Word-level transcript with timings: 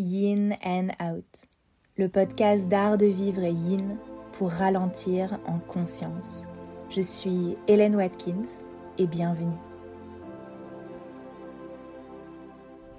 Yin 0.00 0.56
and 0.64 0.88
Out, 0.98 1.26
le 1.98 2.08
podcast 2.08 2.66
d'art 2.68 2.96
de 2.96 3.04
vivre 3.04 3.44
yin 3.44 3.98
pour 4.32 4.48
ralentir 4.48 5.38
en 5.46 5.58
conscience. 5.58 6.44
Je 6.88 7.02
suis 7.02 7.58
Hélène 7.68 7.96
Watkins 7.96 8.48
et 8.96 9.06
bienvenue. 9.06 9.58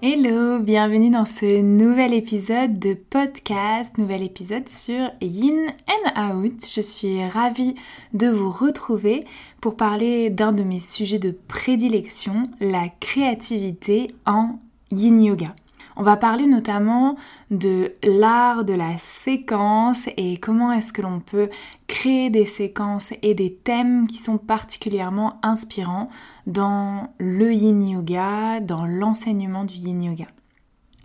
Hello, 0.04 0.60
bienvenue 0.60 1.10
dans 1.10 1.26
ce 1.26 1.62
nouvel 1.62 2.14
épisode 2.14 2.78
de 2.78 2.94
podcast, 2.94 3.98
nouvel 3.98 4.22
épisode 4.22 4.70
sur 4.70 5.10
Yin 5.22 5.74
and 5.88 6.36
Out. 6.36 6.68
Je 6.72 6.82
suis 6.82 7.26
ravie 7.26 7.74
de 8.14 8.28
vous 8.28 8.52
retrouver 8.52 9.26
pour 9.60 9.76
parler 9.76 10.30
d'un 10.30 10.52
de 10.52 10.62
mes 10.62 10.80
sujets 10.80 11.20
de 11.20 11.36
prédilection, 11.48 12.48
la 12.60 12.90
créativité 13.00 14.14
en 14.28 14.60
Yin 14.92 15.20
Yoga. 15.24 15.56
On 15.96 16.04
va 16.04 16.18
parler 16.18 16.48
notamment 16.48 17.16
de 17.50 17.94
l'art 18.04 18.64
de 18.64 18.74
la 18.74 18.98
séquence 18.98 20.08
et 20.18 20.38
comment 20.38 20.72
est-ce 20.72 20.94
que 20.94 21.02
l'on 21.02 21.20
peut 21.20 21.50
créer 21.88 22.30
des 22.30 22.46
séquences 22.46 23.14
et 23.22 23.34
des 23.34 23.54
thèmes 23.54 24.08
qui 24.08 24.18
sont 24.18 24.38
particulièrement 24.38 25.40
inspirants 25.44 26.10
dans 26.48 27.10
le 27.18 27.54
yin 27.54 27.82
yoga, 27.82 28.60
dans 28.60 28.86
l'enseignement 28.86 29.64
du 29.64 29.76
yin 29.76 30.02
yoga. 30.02 30.26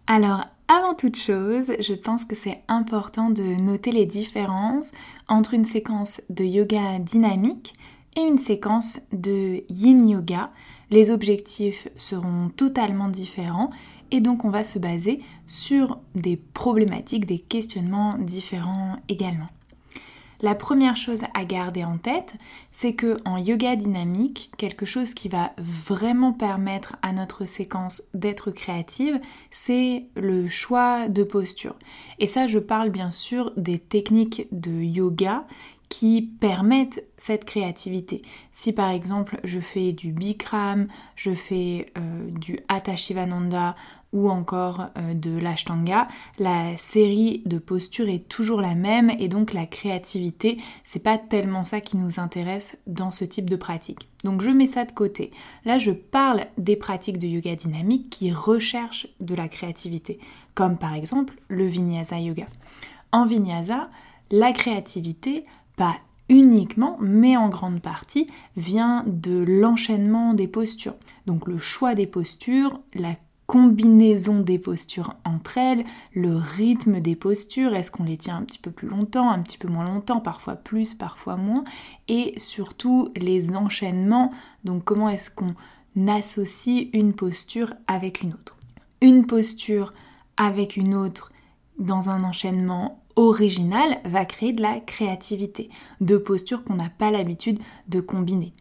Alors, 0.06 0.44
avant 0.68 0.94
toute 0.94 1.16
chose, 1.16 1.72
je 1.78 1.94
pense 1.94 2.24
que 2.24 2.34
c'est 2.34 2.62
important 2.66 3.30
de 3.30 3.42
noter 3.42 3.92
les 3.92 4.06
différences 4.06 4.92
entre 5.28 5.54
une 5.54 5.64
séquence 5.64 6.20
de 6.28 6.44
yoga 6.44 6.98
dynamique 6.98 7.74
et 8.16 8.20
une 8.20 8.38
séquence 8.38 9.00
de 9.12 9.62
yin 9.68 10.08
yoga. 10.08 10.50
Les 10.90 11.10
objectifs 11.10 11.88
seront 11.96 12.50
totalement 12.56 13.08
différents 13.08 13.70
et 14.10 14.20
donc 14.20 14.44
on 14.44 14.50
va 14.50 14.64
se 14.64 14.78
baser 14.78 15.20
sur 15.44 15.98
des 16.14 16.36
problématiques, 16.36 17.26
des 17.26 17.38
questionnements 17.38 18.16
différents 18.18 18.96
également. 19.08 19.48
La 20.42 20.54
première 20.54 20.96
chose 20.96 21.22
à 21.32 21.46
garder 21.46 21.82
en 21.82 21.96
tête, 21.96 22.34
c'est 22.70 22.92
que 22.92 23.16
en 23.24 23.38
yoga 23.38 23.74
dynamique, 23.74 24.50
quelque 24.58 24.84
chose 24.84 25.14
qui 25.14 25.30
va 25.30 25.52
vraiment 25.56 26.34
permettre 26.34 26.96
à 27.00 27.12
notre 27.12 27.46
séquence 27.46 28.02
d'être 28.12 28.50
créative, 28.50 29.18
c'est 29.50 30.04
le 30.14 30.46
choix 30.48 31.08
de 31.08 31.22
posture. 31.22 31.74
Et 32.18 32.26
ça, 32.26 32.46
je 32.48 32.58
parle 32.58 32.90
bien 32.90 33.10
sûr 33.10 33.52
des 33.56 33.78
techniques 33.78 34.46
de 34.52 34.70
yoga 34.70 35.46
qui 35.88 36.22
permettent 36.22 37.04
cette 37.16 37.44
créativité. 37.44 38.22
Si 38.52 38.72
par 38.72 38.90
exemple 38.90 39.40
je 39.44 39.60
fais 39.60 39.92
du 39.92 40.12
Bikram, 40.12 40.88
je 41.14 41.32
fais 41.32 41.92
euh, 41.96 42.30
du 42.30 42.58
Hatha 42.68 42.96
Shivananda 42.96 43.76
ou 44.12 44.30
encore 44.30 44.88
euh, 44.96 45.14
de 45.14 45.36
l'Ashtanga, 45.36 46.08
la 46.38 46.76
série 46.76 47.42
de 47.46 47.58
postures 47.58 48.08
est 48.08 48.28
toujours 48.28 48.60
la 48.60 48.74
même 48.74 49.10
et 49.18 49.28
donc 49.28 49.52
la 49.52 49.66
créativité, 49.66 50.58
c'est 50.84 51.02
pas 51.02 51.18
tellement 51.18 51.64
ça 51.64 51.80
qui 51.80 51.96
nous 51.96 52.18
intéresse 52.18 52.78
dans 52.86 53.10
ce 53.10 53.24
type 53.24 53.50
de 53.50 53.56
pratique. 53.56 54.08
Donc 54.24 54.40
je 54.40 54.50
mets 54.50 54.66
ça 54.66 54.84
de 54.84 54.92
côté. 54.92 55.30
Là, 55.64 55.78
je 55.78 55.90
parle 55.90 56.46
des 56.56 56.76
pratiques 56.76 57.18
de 57.18 57.26
yoga 57.26 57.54
dynamique 57.54 58.10
qui 58.10 58.32
recherchent 58.32 59.08
de 59.20 59.34
la 59.34 59.48
créativité, 59.48 60.18
comme 60.54 60.78
par 60.78 60.94
exemple 60.94 61.34
le 61.48 61.66
Vinyasa 61.66 62.18
Yoga. 62.18 62.46
En 63.12 63.24
Vinyasa, 63.24 63.88
la 64.30 64.52
créativité 64.52 65.44
pas 65.76 65.96
uniquement, 66.28 66.96
mais 67.00 67.36
en 67.36 67.48
grande 67.48 67.80
partie, 67.80 68.28
vient 68.56 69.04
de 69.06 69.44
l'enchaînement 69.46 70.34
des 70.34 70.48
postures. 70.48 70.96
Donc 71.26 71.46
le 71.46 71.58
choix 71.58 71.94
des 71.94 72.06
postures, 72.06 72.80
la 72.94 73.14
combinaison 73.46 74.40
des 74.40 74.58
postures 74.58 75.14
entre 75.24 75.58
elles, 75.58 75.84
le 76.12 76.36
rythme 76.36 77.00
des 77.00 77.14
postures, 77.14 77.74
est-ce 77.74 77.90
qu'on 77.90 78.04
les 78.04 78.16
tient 78.16 78.36
un 78.36 78.42
petit 78.42 78.58
peu 78.58 78.72
plus 78.72 78.88
longtemps, 78.88 79.30
un 79.30 79.40
petit 79.40 79.58
peu 79.58 79.68
moins 79.68 79.86
longtemps, 79.86 80.20
parfois 80.20 80.56
plus, 80.56 80.94
parfois 80.94 81.36
moins, 81.36 81.64
et 82.08 82.34
surtout 82.38 83.12
les 83.14 83.54
enchaînements, 83.54 84.32
donc 84.64 84.84
comment 84.84 85.08
est-ce 85.08 85.30
qu'on 85.30 85.54
associe 86.08 86.88
une 86.92 87.12
posture 87.12 87.72
avec 87.86 88.22
une 88.22 88.34
autre? 88.34 88.56
Une 89.00 89.26
posture 89.26 89.92
avec 90.36 90.76
une 90.76 90.94
autre 90.94 91.30
dans 91.78 92.10
un 92.10 92.24
enchaînement 92.24 93.02
original 93.16 93.98
va 94.04 94.24
créer 94.24 94.52
de 94.52 94.62
la 94.62 94.80
créativité, 94.80 95.70
de 96.00 96.16
postures 96.16 96.62
qu'on 96.64 96.76
n'a 96.76 96.90
pas 96.90 97.10
l'habitude 97.10 97.58
de 97.88 98.00
combiner. 98.00 98.52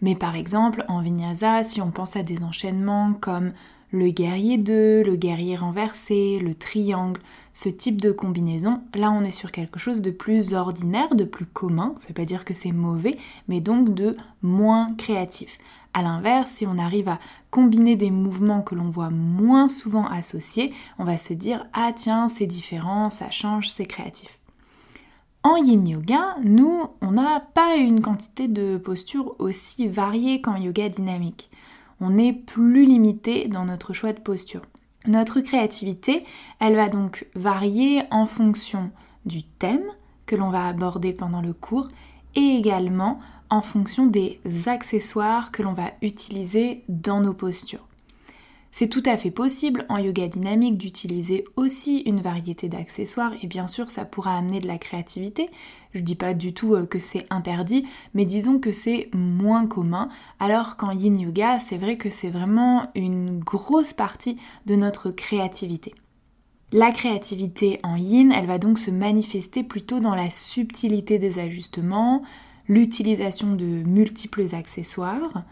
Mais 0.00 0.14
par 0.14 0.36
exemple, 0.36 0.84
en 0.88 1.00
vinyasa, 1.00 1.64
si 1.64 1.80
on 1.80 1.90
pense 1.90 2.16
à 2.16 2.22
des 2.22 2.42
enchaînements 2.42 3.14
comme 3.14 3.52
le 3.92 4.08
guerrier 4.08 4.56
2, 4.56 5.02
le 5.02 5.16
guerrier 5.16 5.54
renversé, 5.54 6.38
le 6.38 6.54
triangle, 6.54 7.20
ce 7.52 7.68
type 7.68 8.00
de 8.00 8.10
combinaison, 8.10 8.80
là 8.94 9.10
on 9.10 9.22
est 9.22 9.30
sur 9.30 9.52
quelque 9.52 9.78
chose 9.78 10.00
de 10.00 10.10
plus 10.10 10.54
ordinaire, 10.54 11.14
de 11.14 11.24
plus 11.24 11.44
commun, 11.44 11.94
ça 11.98 12.08
veut 12.08 12.14
pas 12.14 12.24
dire 12.24 12.44
que 12.44 12.54
c'est 12.54 12.72
mauvais, 12.72 13.18
mais 13.48 13.60
donc 13.60 13.94
de 13.94 14.16
moins 14.40 14.94
créatif. 14.96 15.58
A 15.94 16.02
l'inverse, 16.02 16.50
si 16.50 16.66
on 16.66 16.78
arrive 16.78 17.08
à 17.08 17.18
combiner 17.50 17.96
des 17.96 18.10
mouvements 18.10 18.62
que 18.62 18.74
l'on 18.74 18.88
voit 18.88 19.10
moins 19.10 19.68
souvent 19.68 20.06
associés, 20.06 20.72
on 20.98 21.04
va 21.04 21.18
se 21.18 21.34
dire 21.34 21.66
ah 21.74 21.92
tiens, 21.94 22.28
c'est 22.28 22.46
différent, 22.46 23.10
ça 23.10 23.30
change, 23.30 23.68
c'est 23.68 23.86
créatif. 23.86 24.38
En 25.42 25.56
yin 25.56 25.86
yoga, 25.86 26.36
nous, 26.44 26.84
on 27.00 27.10
n'a 27.10 27.40
pas 27.40 27.76
une 27.76 28.00
quantité 28.00 28.46
de 28.48 28.76
postures 28.78 29.34
aussi 29.38 29.88
variée 29.88 30.40
qu'en 30.40 30.56
yoga 30.56 30.88
dynamique. 30.88 31.50
On 32.00 32.16
est 32.16 32.32
plus 32.32 32.86
limité 32.86 33.48
dans 33.48 33.64
notre 33.64 33.92
choix 33.92 34.12
de 34.12 34.20
posture. 34.20 34.62
Notre 35.06 35.40
créativité, 35.40 36.24
elle 36.60 36.76
va 36.76 36.88
donc 36.88 37.26
varier 37.34 38.02
en 38.12 38.24
fonction 38.24 38.92
du 39.26 39.42
thème 39.42 39.84
que 40.26 40.36
l'on 40.36 40.50
va 40.50 40.68
aborder 40.68 41.12
pendant 41.12 41.42
le 41.42 41.52
cours 41.52 41.88
et 42.36 42.56
également 42.56 43.18
en 43.52 43.60
fonction 43.60 44.06
des 44.06 44.40
accessoires 44.64 45.52
que 45.52 45.62
l'on 45.62 45.74
va 45.74 45.92
utiliser 46.00 46.84
dans 46.88 47.20
nos 47.20 47.34
postures. 47.34 47.86
C'est 48.74 48.88
tout 48.88 49.02
à 49.04 49.18
fait 49.18 49.30
possible 49.30 49.84
en 49.90 49.98
yoga 49.98 50.26
dynamique 50.26 50.78
d'utiliser 50.78 51.44
aussi 51.56 51.98
une 52.06 52.22
variété 52.22 52.70
d'accessoires 52.70 53.34
et 53.42 53.46
bien 53.46 53.68
sûr 53.68 53.90
ça 53.90 54.06
pourra 54.06 54.38
amener 54.38 54.60
de 54.60 54.66
la 54.66 54.78
créativité. 54.78 55.50
Je 55.92 56.00
dis 56.00 56.14
pas 56.14 56.32
du 56.32 56.54
tout 56.54 56.74
euh, 56.74 56.86
que 56.86 56.98
c'est 56.98 57.26
interdit, 57.28 57.86
mais 58.14 58.24
disons 58.24 58.58
que 58.58 58.72
c'est 58.72 59.10
moins 59.12 59.66
commun. 59.66 60.08
Alors 60.40 60.78
qu'en 60.78 60.90
yin 60.90 61.20
yoga, 61.20 61.58
c'est 61.58 61.76
vrai 61.76 61.98
que 61.98 62.08
c'est 62.08 62.30
vraiment 62.30 62.88
une 62.94 63.38
grosse 63.38 63.92
partie 63.92 64.38
de 64.64 64.76
notre 64.76 65.10
créativité. 65.10 65.94
La 66.72 66.90
créativité 66.90 67.80
en 67.82 67.96
yin, 67.96 68.32
elle 68.32 68.46
va 68.46 68.56
donc 68.56 68.78
se 68.78 68.90
manifester 68.90 69.62
plutôt 69.62 70.00
dans 70.00 70.14
la 70.14 70.30
subtilité 70.30 71.18
des 71.18 71.38
ajustements, 71.38 72.22
l'utilisation 72.68 73.54
de 73.54 73.64
multiples 73.64 74.54
accessoires 74.54 75.44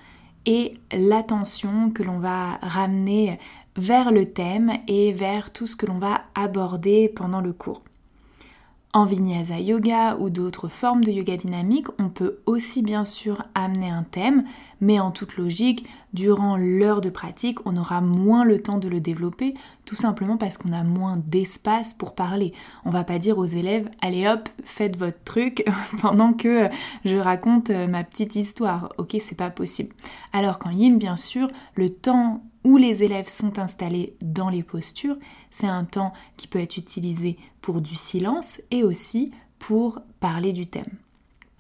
et 0.47 0.75
l'attention 0.93 1.91
que 1.91 2.03
l'on 2.03 2.19
va 2.19 2.59
ramener 2.62 3.38
vers 3.76 4.10
le 4.10 4.26
thème 4.26 4.72
et 4.88 5.12
vers 5.12 5.53
tout 5.53 5.66
ce 5.66 5.76
que 5.76 5.87
l'on 5.87 5.98
va 5.98 6.22
aborder 6.34 7.09
pendant 7.09 7.41
le 7.41 7.53
cours. 7.53 7.82
En 8.93 9.05
vinyasa 9.05 9.61
yoga 9.61 10.17
ou 10.17 10.31
d'autres 10.31 10.67
formes 10.67 11.05
de 11.05 11.12
yoga 11.12 11.37
dynamique, 11.37 11.87
on 12.01 12.09
peut 12.09 12.41
aussi 12.47 12.83
bien 12.83 13.05
sûr 13.05 13.45
amener 13.55 13.89
un 13.89 14.03
thème, 14.03 14.43
mais 14.81 14.99
en 14.99 15.12
toute 15.12 15.37
logique, 15.37 15.87
durant 16.12 16.56
l'heure 16.56 17.01
de 17.01 17.09
pratique, 17.09 17.65
on 17.67 17.77
aura 17.77 18.01
moins 18.01 18.45
le 18.45 18.61
temps 18.61 18.78
de 18.78 18.89
le 18.89 18.99
développer, 18.99 19.55
tout 19.84 19.95
simplement 19.95 20.37
parce 20.37 20.59
qu'on 20.59 20.73
a 20.73 20.83
moins 20.83 21.23
d'espace 21.25 21.95
pour 21.95 22.17
parler. 22.17 22.53
On 22.84 22.91
va 22.91 23.05
pas 23.05 23.21
dire 23.21 23.39
aux 23.39 23.45
élèves, 23.45 23.89
allez 24.03 24.27
hop, 24.27 24.49
faites 24.65 24.97
votre 24.97 25.22
truc 25.22 25.65
pendant 26.03 26.33
que 26.33 26.69
je 27.05 27.17
raconte 27.17 27.71
ma 27.71 28.03
petite 28.03 28.34
histoire. 28.34 28.93
Ok, 28.99 29.17
c'est 29.21 29.37
pas 29.37 29.51
possible. 29.51 29.95
Alors 30.33 30.59
qu'en 30.59 30.71
yin, 30.71 30.99
bien 30.99 31.15
sûr, 31.15 31.47
le 31.77 31.91
temps 31.91 32.43
où 32.65 32.76
les 32.76 33.03
élèves 33.03 33.28
sont 33.28 33.59
installés 33.59 34.15
dans 34.21 34.48
les 34.48 34.62
postures, 34.62 35.16
c'est 35.50 35.66
un 35.66 35.84
temps 35.84 36.12
qui 36.37 36.47
peut 36.47 36.60
être 36.60 36.77
utilisé 36.77 37.39
pour 37.60 37.80
du 37.80 37.95
silence 37.95 38.60
et 38.71 38.84
aussi 38.84 39.33
pour 39.59 40.01
parler 40.21 40.53
du 40.53 40.66
thème. 40.66 40.98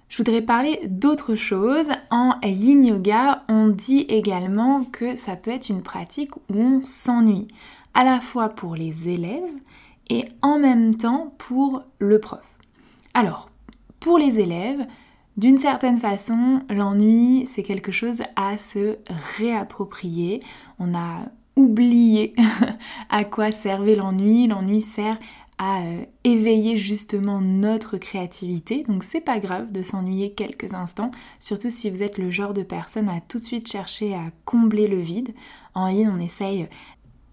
Je 0.08 0.16
voudrais 0.16 0.42
parler 0.42 0.80
d'autre 0.88 1.36
chose. 1.36 1.88
En 2.10 2.34
yin 2.42 2.84
yoga, 2.84 3.44
on 3.48 3.68
dit 3.68 4.06
également 4.08 4.84
que 4.84 5.14
ça 5.14 5.36
peut 5.36 5.52
être 5.52 5.68
une 5.68 5.82
pratique 5.82 6.36
où 6.36 6.56
on 6.56 6.84
s'ennuie, 6.84 7.46
à 7.94 8.04
la 8.04 8.20
fois 8.20 8.48
pour 8.48 8.74
les 8.74 9.08
élèves 9.08 9.54
et 10.08 10.24
en 10.42 10.58
même 10.58 10.94
temps 10.94 11.32
pour 11.38 11.84
le 12.00 12.18
prof. 12.18 12.42
Alors, 13.14 13.50
pour 14.00 14.18
les 14.18 14.40
élèves, 14.40 14.84
d'une 15.40 15.56
certaine 15.56 15.96
façon, 15.96 16.60
l'ennui, 16.68 17.48
c'est 17.50 17.62
quelque 17.62 17.92
chose 17.92 18.20
à 18.36 18.58
se 18.58 18.98
réapproprier. 19.38 20.42
On 20.78 20.94
a 20.94 21.30
oublié 21.56 22.34
à 23.08 23.24
quoi 23.24 23.50
servait 23.50 23.96
l'ennui. 23.96 24.48
L'ennui 24.48 24.82
sert 24.82 25.18
à 25.56 25.80
euh, 25.80 26.04
éveiller 26.24 26.76
justement 26.76 27.40
notre 27.40 27.96
créativité. 27.96 28.84
Donc 28.86 29.02
c'est 29.02 29.22
pas 29.22 29.38
grave 29.38 29.72
de 29.72 29.80
s'ennuyer 29.80 30.34
quelques 30.34 30.74
instants, 30.74 31.10
surtout 31.38 31.70
si 31.70 31.88
vous 31.88 32.02
êtes 32.02 32.18
le 32.18 32.30
genre 32.30 32.52
de 32.52 32.62
personne 32.62 33.08
à 33.08 33.22
tout 33.22 33.38
de 33.38 33.44
suite 33.46 33.72
chercher 33.72 34.14
à 34.14 34.32
combler 34.44 34.88
le 34.88 35.00
vide. 35.00 35.32
En 35.74 35.88
yin, 35.88 36.12
on 36.14 36.20
essaye 36.20 36.68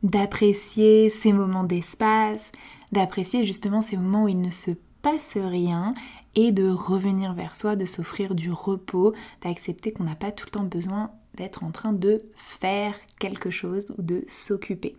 d'apprécier 0.02 1.10
ces 1.10 1.34
moments 1.34 1.66
d'espace, 1.66 2.54
d'apprécier 2.94 3.44
justement 3.44 3.82
ces 3.82 3.98
moments 3.98 4.24
où 4.24 4.28
il 4.30 4.40
ne 4.40 4.52
se 4.52 4.72
passe 5.02 5.38
rien 5.38 5.94
et 6.38 6.52
de 6.52 6.70
revenir 6.70 7.34
vers 7.34 7.56
soi, 7.56 7.76
de 7.76 7.86
s'offrir 7.86 8.36
du 8.36 8.52
repos, 8.52 9.14
d'accepter 9.42 9.92
qu'on 9.92 10.04
n'a 10.04 10.16
pas 10.16 10.32
tout 10.32 10.46
le 10.46 10.52
temps 10.52 10.64
besoin 10.64 11.12
d'être 11.34 11.64
en 11.64 11.72
train 11.72 11.94
de 11.94 12.22
faire 12.36 12.96
quelque 13.20 13.50
chose 13.50 13.88
ou 13.98 14.04
de 14.04 14.24
s'occuper. 14.28 14.96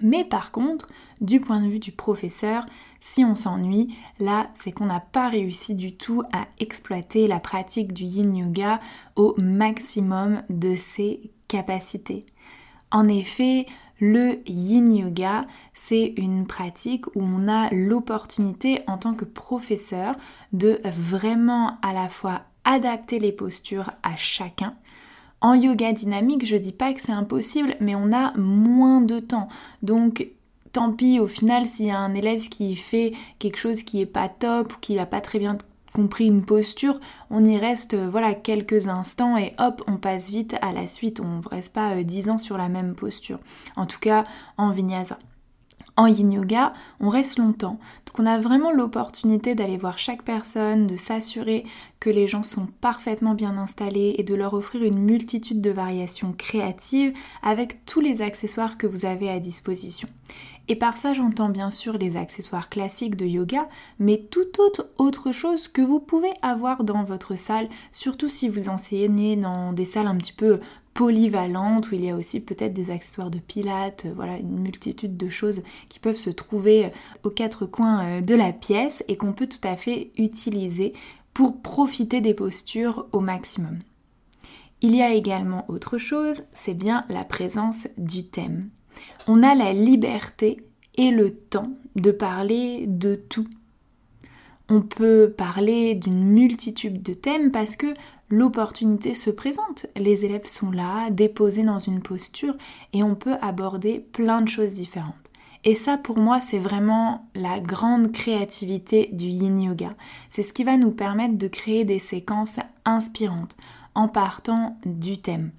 Mais 0.00 0.24
par 0.24 0.52
contre, 0.52 0.88
du 1.20 1.40
point 1.40 1.60
de 1.60 1.68
vue 1.68 1.80
du 1.80 1.90
professeur, 1.90 2.64
si 3.00 3.24
on 3.24 3.34
s'ennuie, 3.34 3.94
là, 4.20 4.48
c'est 4.54 4.70
qu'on 4.70 4.86
n'a 4.86 5.00
pas 5.00 5.28
réussi 5.28 5.74
du 5.74 5.96
tout 5.96 6.22
à 6.32 6.46
exploiter 6.60 7.26
la 7.26 7.40
pratique 7.40 7.92
du 7.92 8.04
yin 8.04 8.34
yoga 8.34 8.80
au 9.16 9.34
maximum 9.38 10.44
de 10.50 10.76
ses 10.76 11.32
capacités. 11.48 12.26
En 12.92 13.08
effet, 13.08 13.66
le 14.00 14.38
yin 14.46 14.92
yoga, 14.92 15.46
c'est 15.74 16.14
une 16.16 16.46
pratique 16.46 17.06
où 17.14 17.22
on 17.22 17.48
a 17.48 17.72
l'opportunité 17.72 18.82
en 18.86 18.98
tant 18.98 19.14
que 19.14 19.24
professeur 19.24 20.16
de 20.52 20.80
vraiment 20.84 21.78
à 21.82 21.92
la 21.92 22.08
fois 22.08 22.42
adapter 22.64 23.18
les 23.18 23.32
postures 23.32 23.92
à 24.02 24.16
chacun, 24.16 24.74
en 25.40 25.54
yoga 25.54 25.92
dynamique, 25.92 26.44
je 26.44 26.56
dis 26.56 26.72
pas 26.72 26.92
que 26.92 27.00
c'est 27.00 27.12
impossible, 27.12 27.76
mais 27.80 27.94
on 27.94 28.12
a 28.12 28.36
moins 28.36 29.00
de 29.00 29.20
temps. 29.20 29.48
Donc 29.82 30.28
tant 30.72 30.92
pis 30.92 31.18
au 31.18 31.26
final 31.26 31.66
s'il 31.66 31.86
y 31.86 31.90
a 31.90 31.98
un 31.98 32.14
élève 32.14 32.48
qui 32.48 32.76
fait 32.76 33.12
quelque 33.38 33.58
chose 33.58 33.82
qui 33.82 34.00
est 34.00 34.06
pas 34.06 34.28
top 34.28 34.74
ou 34.74 34.76
qui 34.80 34.94
n'a 34.94 35.06
pas 35.06 35.20
très 35.20 35.38
bien 35.38 35.56
compris 35.92 36.26
une 36.26 36.44
posture, 36.44 36.98
on 37.30 37.44
y 37.44 37.58
reste 37.58 37.94
euh, 37.94 38.08
voilà 38.10 38.34
quelques 38.34 38.88
instants 38.88 39.36
et 39.36 39.54
hop, 39.58 39.82
on 39.86 39.96
passe 39.96 40.30
vite 40.30 40.56
à 40.62 40.72
la 40.72 40.86
suite, 40.86 41.20
on 41.20 41.38
ne 41.38 41.48
reste 41.48 41.72
pas 41.72 42.02
10 42.02 42.28
euh, 42.28 42.32
ans 42.32 42.38
sur 42.38 42.56
la 42.56 42.68
même 42.68 42.94
posture. 42.94 43.38
En 43.76 43.86
tout 43.86 43.98
cas, 44.00 44.24
en 44.56 44.70
vinyasa. 44.70 45.18
En 45.96 46.06
yin 46.06 46.32
yoga, 46.32 46.72
on 47.00 47.08
reste 47.08 47.38
longtemps. 47.38 47.78
Donc 48.06 48.18
on 48.18 48.26
a 48.26 48.38
vraiment 48.38 48.72
l'opportunité 48.72 49.54
d'aller 49.54 49.76
voir 49.76 49.98
chaque 49.98 50.22
personne, 50.22 50.86
de 50.86 50.96
s'assurer 50.96 51.64
que 51.98 52.08
les 52.08 52.26
gens 52.26 52.42
sont 52.42 52.68
parfaitement 52.80 53.34
bien 53.34 53.58
installés 53.58 54.14
et 54.16 54.22
de 54.22 54.34
leur 54.34 54.54
offrir 54.54 54.82
une 54.82 54.98
multitude 54.98 55.60
de 55.60 55.70
variations 55.70 56.32
créatives 56.32 57.12
avec 57.42 57.84
tous 57.84 58.00
les 58.00 58.22
accessoires 58.22 58.78
que 58.78 58.86
vous 58.86 59.04
avez 59.04 59.28
à 59.28 59.40
disposition. 59.40 60.08
Et 60.70 60.76
par 60.76 60.96
ça, 60.96 61.14
j'entends 61.14 61.48
bien 61.48 61.72
sûr 61.72 61.98
les 61.98 62.16
accessoires 62.16 62.68
classiques 62.68 63.16
de 63.16 63.26
yoga, 63.26 63.68
mais 63.98 64.18
tout 64.30 64.46
autre 64.98 65.32
chose 65.32 65.66
que 65.66 65.82
vous 65.82 65.98
pouvez 65.98 66.30
avoir 66.42 66.84
dans 66.84 67.02
votre 67.02 67.34
salle, 67.34 67.68
surtout 67.90 68.28
si 68.28 68.48
vous 68.48 68.68
enseignez 68.68 69.34
dans 69.34 69.72
des 69.72 69.84
salles 69.84 70.06
un 70.06 70.16
petit 70.16 70.32
peu 70.32 70.60
polyvalentes 70.94 71.90
où 71.90 71.96
il 71.96 72.04
y 72.04 72.10
a 72.10 72.14
aussi 72.14 72.38
peut-être 72.38 72.72
des 72.72 72.92
accessoires 72.92 73.32
de 73.32 73.40
pilates, 73.40 74.04
euh, 74.06 74.12
voilà, 74.14 74.36
une 74.38 74.60
multitude 74.60 75.16
de 75.16 75.28
choses 75.28 75.62
qui 75.88 75.98
peuvent 75.98 76.16
se 76.16 76.30
trouver 76.30 76.84
euh, 76.84 76.90
aux 77.24 77.30
quatre 77.30 77.66
coins 77.66 78.04
euh, 78.04 78.20
de 78.20 78.36
la 78.36 78.52
pièce 78.52 79.02
et 79.08 79.16
qu'on 79.16 79.32
peut 79.32 79.48
tout 79.48 79.66
à 79.66 79.74
fait 79.74 80.12
utiliser 80.18 80.92
pour 81.34 81.62
profiter 81.62 82.20
des 82.20 82.34
postures 82.34 83.08
au 83.10 83.18
maximum. 83.18 83.80
Il 84.82 84.94
y 84.94 85.02
a 85.02 85.14
également 85.14 85.64
autre 85.68 85.98
chose, 85.98 86.42
c'est 86.52 86.74
bien 86.74 87.06
la 87.08 87.24
présence 87.24 87.88
du 87.98 88.24
thème 88.24 88.70
on 89.26 89.42
a 89.42 89.54
la 89.54 89.72
liberté 89.72 90.62
et 90.96 91.10
le 91.10 91.34
temps 91.34 91.72
de 91.96 92.10
parler 92.10 92.84
de 92.86 93.14
tout. 93.14 93.48
On 94.68 94.82
peut 94.82 95.34
parler 95.36 95.94
d'une 95.94 96.24
multitude 96.24 97.02
de 97.02 97.12
thèmes 97.12 97.50
parce 97.50 97.74
que 97.76 97.88
l'opportunité 98.28 99.14
se 99.14 99.30
présente. 99.30 99.86
Les 99.96 100.24
élèves 100.24 100.46
sont 100.46 100.70
là, 100.70 101.10
déposés 101.10 101.64
dans 101.64 101.80
une 101.80 102.02
posture 102.02 102.56
et 102.92 103.02
on 103.02 103.16
peut 103.16 103.36
aborder 103.40 103.98
plein 103.98 104.40
de 104.40 104.48
choses 104.48 104.74
différentes. 104.74 105.14
Et 105.64 105.74
ça, 105.74 105.98
pour 105.98 106.18
moi, 106.18 106.40
c'est 106.40 106.58
vraiment 106.58 107.28
la 107.34 107.60
grande 107.60 108.12
créativité 108.12 109.10
du 109.12 109.26
yin 109.26 109.60
yoga. 109.60 109.94
C'est 110.28 110.42
ce 110.42 110.52
qui 110.52 110.64
va 110.64 110.76
nous 110.78 110.92
permettre 110.92 111.36
de 111.36 111.48
créer 111.48 111.84
des 111.84 111.98
séquences 111.98 112.58
inspirantes 112.84 113.56
en 113.94 114.08
partant 114.08 114.78
du 114.86 115.18
thème. 115.18 115.50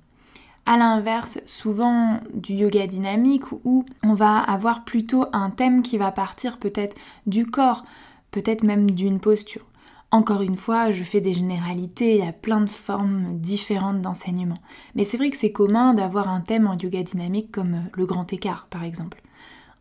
À 0.65 0.77
l'inverse, 0.77 1.39
souvent 1.45 2.19
du 2.33 2.53
yoga 2.53 2.85
dynamique 2.85 3.51
où 3.63 3.83
on 4.03 4.13
va 4.13 4.37
avoir 4.37 4.85
plutôt 4.85 5.25
un 5.33 5.49
thème 5.49 5.81
qui 5.81 5.97
va 5.97 6.11
partir 6.11 6.59
peut-être 6.59 6.95
du 7.25 7.45
corps, 7.45 7.83
peut-être 8.29 8.63
même 8.63 8.91
d'une 8.91 9.19
posture. 9.19 9.65
Encore 10.11 10.41
une 10.41 10.57
fois, 10.57 10.91
je 10.91 11.03
fais 11.03 11.21
des 11.21 11.33
généralités, 11.33 12.17
il 12.17 12.25
y 12.25 12.27
a 12.27 12.33
plein 12.33 12.61
de 12.61 12.69
formes 12.69 13.39
différentes 13.39 14.01
d'enseignement. 14.01 14.57
Mais 14.93 15.05
c'est 15.05 15.17
vrai 15.17 15.29
que 15.29 15.37
c'est 15.37 15.53
commun 15.53 15.93
d'avoir 15.93 16.27
un 16.27 16.41
thème 16.41 16.67
en 16.67 16.77
yoga 16.77 17.01
dynamique 17.01 17.51
comme 17.51 17.83
le 17.93 18.05
grand 18.05 18.31
écart 18.31 18.67
par 18.69 18.83
exemple. 18.83 19.21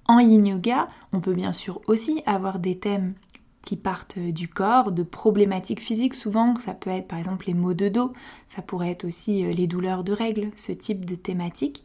En 0.07 0.19
yin 0.19 0.47
yoga, 0.47 0.89
on 1.13 1.21
peut 1.21 1.35
bien 1.35 1.53
sûr 1.53 1.81
aussi 1.89 2.23
avoir 2.27 2.59
des 2.59 2.79
thèmes 2.79 3.15
qui 3.63 3.77
partent 3.77 4.19
du 4.19 4.49
corps, 4.49 4.93
de 4.93 5.03
problématiques 5.03 5.81
physiques 5.81 6.15
souvent, 6.15 6.57
ça 6.57 6.75
peut 6.75 6.91
être 6.91 7.09
par 7.09 7.19
exemple 7.19 7.47
les 7.47 7.55
maux 7.55 7.75
de 7.75 7.89
dos, 7.89 8.13
ça 8.47 8.63
pourrait 8.63 8.91
être 8.91 9.05
aussi 9.05 9.45
euh, 9.45 9.53
les 9.53 9.67
douleurs 9.67 10.05
de 10.05 10.13
règles, 10.13 10.51
ce 10.57 10.73
type 10.73 11.05
de 11.05 11.15
thématique. 11.15 11.83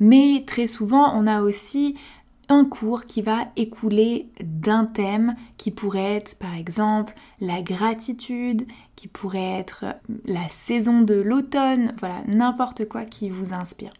Mais 0.00 0.44
très 0.46 0.66
souvent, 0.66 1.12
on 1.14 1.26
a 1.26 1.42
aussi 1.42 1.96
un 2.48 2.64
cours 2.64 3.06
qui 3.06 3.20
va 3.20 3.48
écouler 3.56 4.30
d'un 4.42 4.86
thème 4.86 5.34
qui 5.58 5.70
pourrait 5.70 6.16
être 6.16 6.38
par 6.38 6.54
exemple 6.54 7.14
la 7.40 7.62
gratitude, 7.62 8.66
qui 8.96 9.06
pourrait 9.06 9.58
être 9.58 9.84
la 10.24 10.48
saison 10.48 11.02
de 11.02 11.14
l'automne, 11.14 11.94
voilà, 12.00 12.22
n'importe 12.26 12.88
quoi 12.88 13.04
qui 13.04 13.28
vous 13.28 13.52
inspire. 13.52 13.92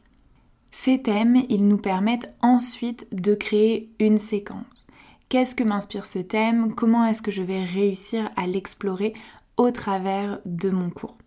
Ces 0.70 1.02
thèmes, 1.02 1.42
ils 1.48 1.66
nous 1.66 1.78
permettent 1.78 2.34
ensuite 2.40 3.06
de 3.12 3.34
créer 3.34 3.90
une 4.00 4.18
séquence. 4.18 4.86
Qu'est-ce 5.28 5.54
que 5.54 5.64
m'inspire 5.64 6.06
ce 6.06 6.20
thème? 6.20 6.74
Comment 6.74 7.04
est-ce 7.04 7.20
que 7.20 7.30
je 7.30 7.42
vais 7.42 7.62
réussir 7.62 8.30
à 8.36 8.46
l'explorer 8.46 9.12
au 9.58 9.70
travers 9.70 10.40
de 10.46 10.70
mon 10.70 10.88
cours? 10.88 11.18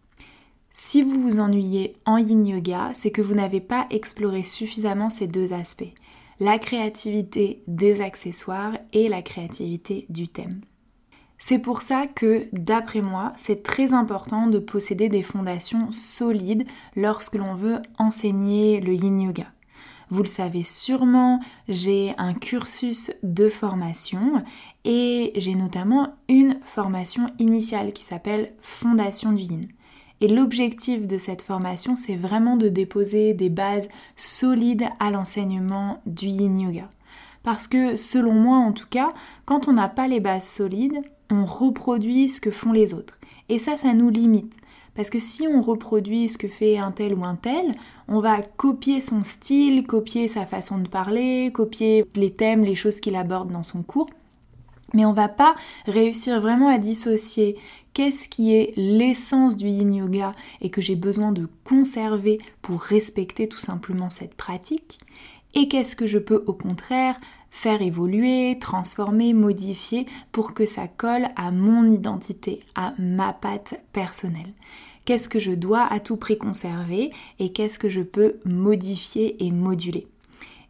Si 0.74 1.04
vous 1.04 1.22
vous 1.22 1.40
ennuyez 1.40 1.96
en 2.06 2.18
yin 2.18 2.44
yoga, 2.48 2.90
c'est 2.96 3.12
que 3.12 3.22
vous 3.22 3.36
n'avez 3.36 3.62
pas 3.62 3.86
exploré 3.92 4.42
suffisamment 4.42 5.12
ces 5.12 5.28
deux 5.28 5.54
aspects, 5.54 5.94
la 6.40 6.58
créativité 6.58 7.62
des 7.68 8.02
accessoires 8.02 8.76
et 8.92 9.08
la 9.08 9.22
créativité 9.22 10.08
du 10.10 10.28
thème. 10.28 10.62
C'est 11.38 11.60
pour 11.60 11.84
ça 11.84 12.08
que, 12.08 12.48
d'après 12.54 13.02
moi, 13.02 13.34
c'est 13.36 13.62
très 13.62 13.94
important 13.94 14.48
de 14.48 14.58
posséder 14.58 15.10
des 15.10 15.24
fondations 15.24 15.92
solides 15.92 16.66
lorsque 16.96 17.36
l'on 17.36 17.54
veut 17.54 17.80
enseigner 18.00 18.80
le 18.80 18.96
yin 18.96 19.22
yoga. 19.22 19.46
Vous 20.12 20.24
le 20.24 20.28
savez 20.28 20.64
sûrement, 20.64 21.40
j'ai 21.70 22.14
un 22.18 22.34
cursus 22.34 23.12
de 23.24 23.48
formation 23.48 24.44
et 24.84 25.32
j'ai 25.38 25.56
notamment 25.56 26.10
une 26.28 26.60
formation 26.66 27.28
initiale 27.40 27.94
qui 27.94 28.04
s'appelle 28.04 28.52
Fondation 28.60 29.32
du 29.32 29.44
Yin. 29.44 29.68
Et 30.20 30.28
l'objectif 30.28 31.08
de 31.08 31.18
cette 31.18 31.44
formation, 31.44 31.96
c'est 31.96 32.18
vraiment 32.18 32.58
de 32.58 32.68
déposer 32.68 33.34
des 33.34 33.50
bases 33.50 33.88
solides 34.18 34.84
à 35.00 35.12
l'enseignement 35.12 36.02
du 36.06 36.28
yin 36.28 36.60
yoga. 36.60 36.90
Parce 37.44 37.70
que 37.70 37.96
selon 37.96 38.34
moi 38.34 38.58
en 38.58 38.74
tout 38.74 38.90
cas, 38.90 39.14
quand 39.46 39.70
on 39.70 39.74
n'a 39.74 39.88
pas 39.88 40.10
les 40.10 40.20
bases 40.20 40.48
solides, 40.48 41.02
on 41.32 41.46
reproduit 41.46 42.28
ce 42.28 42.42
que 42.42 42.52
font 42.52 42.74
les 42.74 42.94
autres. 42.94 43.18
Et 43.48 43.60
ça, 43.60 43.78
ça 43.78 43.94
nous 43.94 44.10
limite. 44.10 44.58
Parce 44.96 45.10
que 45.10 45.20
si 45.20 45.48
on 45.48 45.62
reproduit 45.62 46.28
ce 46.28 46.38
que 46.38 46.48
fait 46.48 46.78
un 46.78 46.92
tel 46.92 47.14
ou 47.14 47.24
un 47.24 47.36
tel, 47.36 47.76
on 48.08 48.20
va 48.20 48.42
copier 48.42 49.00
son 49.00 49.24
style, 49.24 49.86
copier 49.88 50.28
sa 50.28 50.46
façon 50.46 50.80
de 50.80 50.88
parler, 50.88 51.52
copier 51.54 52.06
les 52.16 52.32
thèmes, 52.32 52.66
les 52.66 52.76
choses 52.76 53.00
qu'il 53.00 53.16
aborde 53.16 53.52
dans 53.52 53.64
son 53.64 53.84
cours. 53.84 54.10
Mais 54.94 55.06
on 55.06 55.14
va 55.14 55.30
pas 55.30 55.56
réussir 55.86 56.42
vraiment 56.42 56.68
à 56.68 56.78
dissocier 56.78 57.58
qu'est-ce 57.94 58.28
qui 58.28 58.54
est 58.54 58.74
l'essence 58.76 59.56
du 59.56 59.68
yin 59.68 59.94
yoga 59.94 60.34
et 60.60 60.70
que 60.70 60.82
j'ai 60.82 60.96
besoin 60.96 61.32
de 61.32 61.48
conserver 61.64 62.40
pour 62.62 62.82
respecter 62.82 63.48
tout 63.48 63.60
simplement 63.60 64.10
cette 64.10 64.36
pratique 64.36 65.00
et 65.54 65.68
qu'est-ce 65.68 65.96
que 65.96 66.08
je 66.08 66.18
peux 66.18 66.44
au 66.48 66.54
contraire 66.54 67.20
faire 67.52 67.82
évoluer, 67.82 68.58
transformer, 68.60 69.34
modifier 69.34 70.08
pour 70.32 70.54
que 70.54 70.66
ça 70.66 70.88
colle 70.88 71.28
à 71.36 71.52
mon 71.52 71.92
identité, 71.92 72.62
à 72.74 72.94
ma 72.98 73.34
patte 73.34 73.80
personnelle. 73.94 74.54
Qu'est-ce 75.06 75.30
que 75.30 75.40
je 75.40 75.52
dois 75.52 75.84
à 75.84 76.00
tout 76.00 76.18
prix 76.18 76.38
conserver 76.38 77.12
et 77.40 77.52
qu'est-ce 77.52 77.78
que 77.80 77.90
je 77.90 78.02
peux 78.02 78.36
modifier 78.46 79.44
et 79.46 79.52
moduler? 79.52 80.08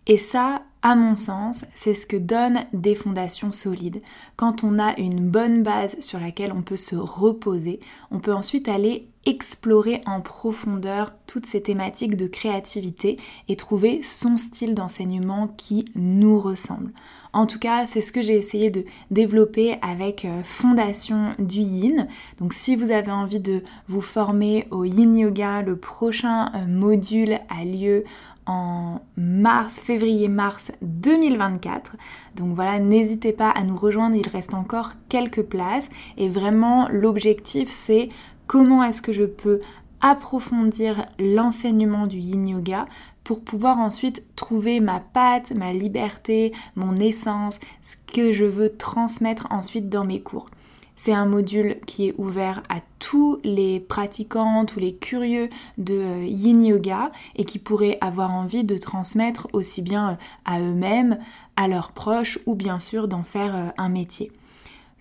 Et 0.08 0.18
ça, 0.18 0.64
à 0.82 0.96
mon 0.96 1.16
sens, 1.16 1.66
c'est 1.76 1.94
ce 1.94 2.08
que 2.08 2.18
donne 2.18 2.66
des 2.74 2.96
fondations 2.96 3.52
solides. 3.52 4.02
Quand 4.36 4.64
on 4.64 4.80
a 4.80 4.98
une 4.98 5.30
bonne 5.30 5.62
base 5.62 6.00
sur 6.00 6.20
laquelle 6.20 6.52
on 6.52 6.64
peut 6.64 6.76
se 6.76 6.96
reposer, 6.96 7.80
on 8.10 8.20
peut 8.20 8.34
ensuite 8.34 8.68
aller 8.68 9.08
explorer 9.26 10.02
en 10.06 10.20
profondeur 10.22 11.14
toutes 11.28 11.46
ces 11.46 11.62
thématiques 11.62 12.18
de 12.18 12.28
créativité 12.28 13.20
et 13.48 13.56
trouver 13.56 14.02
son 14.04 14.38
style 14.38 14.74
d'enseignement 14.74 15.48
qui 15.48 15.86
nous 15.96 16.40
ressemble. 16.40 16.92
En 17.34 17.46
tout 17.46 17.60
cas, 17.60 17.86
c'est 17.86 18.02
ce 18.02 18.12
que 18.12 18.22
j'ai 18.22 18.36
essayé 18.36 18.72
de 18.72 18.84
développer 19.10 19.78
avec 19.82 20.26
euh, 20.26 20.42
Fondation 20.44 21.34
du 21.40 21.62
Yin. 21.62 22.08
Donc 22.40 22.52
si 22.52 22.76
vous 22.76 22.92
avez 22.92 23.12
envie 23.12 23.40
de 23.40 23.64
vous 23.88 24.02
former 24.02 24.68
au 24.70 24.84
Yin 24.84 25.16
Yoga, 25.16 25.62
le 25.62 25.78
prochain 25.78 26.52
euh, 26.54 26.66
module 26.68 27.40
a 27.50 27.64
lieu 27.64 28.04
en 28.48 29.00
mars, 29.18 29.80
février-mars 29.80 30.72
2024. 30.82 31.96
Donc 32.36 32.56
voilà, 32.56 32.80
n'hésitez 32.80 33.34
pas 33.34 33.50
à 33.50 33.64
nous 33.64 33.78
rejoindre, 33.78 34.16
il 34.16 34.28
reste 34.28 34.54
encore 34.54 34.94
quelques 35.10 35.44
places. 35.44 35.90
Et 36.18 36.28
vraiment, 36.28 36.88
l'objectif, 36.90 37.70
c'est 37.70 38.10
comment 38.52 38.84
est-ce 38.84 39.02
que 39.02 39.14
je 39.14 39.24
peux 39.24 39.62
approfondir 40.02 41.06
l'enseignement 41.20 42.06
du 42.06 42.18
yin 42.18 42.50
yoga 42.50 42.86
pour 43.24 43.40
pouvoir 43.40 43.80
ensuite 43.80 44.26
trouver 44.36 44.82
ma 44.82 45.00
patte, 45.00 45.54
ma 45.56 45.72
liberté, 45.72 46.52
mon 46.76 46.98
essence, 46.98 47.62
ce 47.82 47.96
que 48.14 48.34
je 48.34 48.44
veux 48.44 48.76
transmettre 48.76 49.48
ensuite 49.52 49.88
dans 49.88 50.04
mes 50.04 50.20
cours. 50.20 50.48
C'est 50.98 51.14
un 51.14 51.26
module 51.26 51.78
qui 51.86 52.10
est 52.10 52.16
ouvert 52.18 52.62
à 52.68 52.82
tous 53.00 53.40
les 53.46 53.80
pratiquants, 53.80 54.66
tous 54.66 54.82
les 54.82 54.96
curieux 54.96 55.48
de 55.78 56.26
yin 56.26 56.62
yoga 56.62 57.14
et 57.38 57.46
qui 57.46 57.58
pourraient 57.58 58.00
avoir 58.02 58.32
envie 58.32 58.66
de 58.66 58.78
transmettre 58.78 59.48
aussi 59.54 59.82
bien 59.82 60.18
à 60.44 60.60
eux-mêmes, 60.60 61.20
à 61.56 61.70
leurs 61.70 61.94
proches 61.94 62.38
ou 62.46 62.56
bien 62.56 62.80
sûr 62.80 63.08
d'en 63.08 63.24
faire 63.24 63.56
euh, 63.56 63.70
un 63.78 63.88
métier 63.88 64.30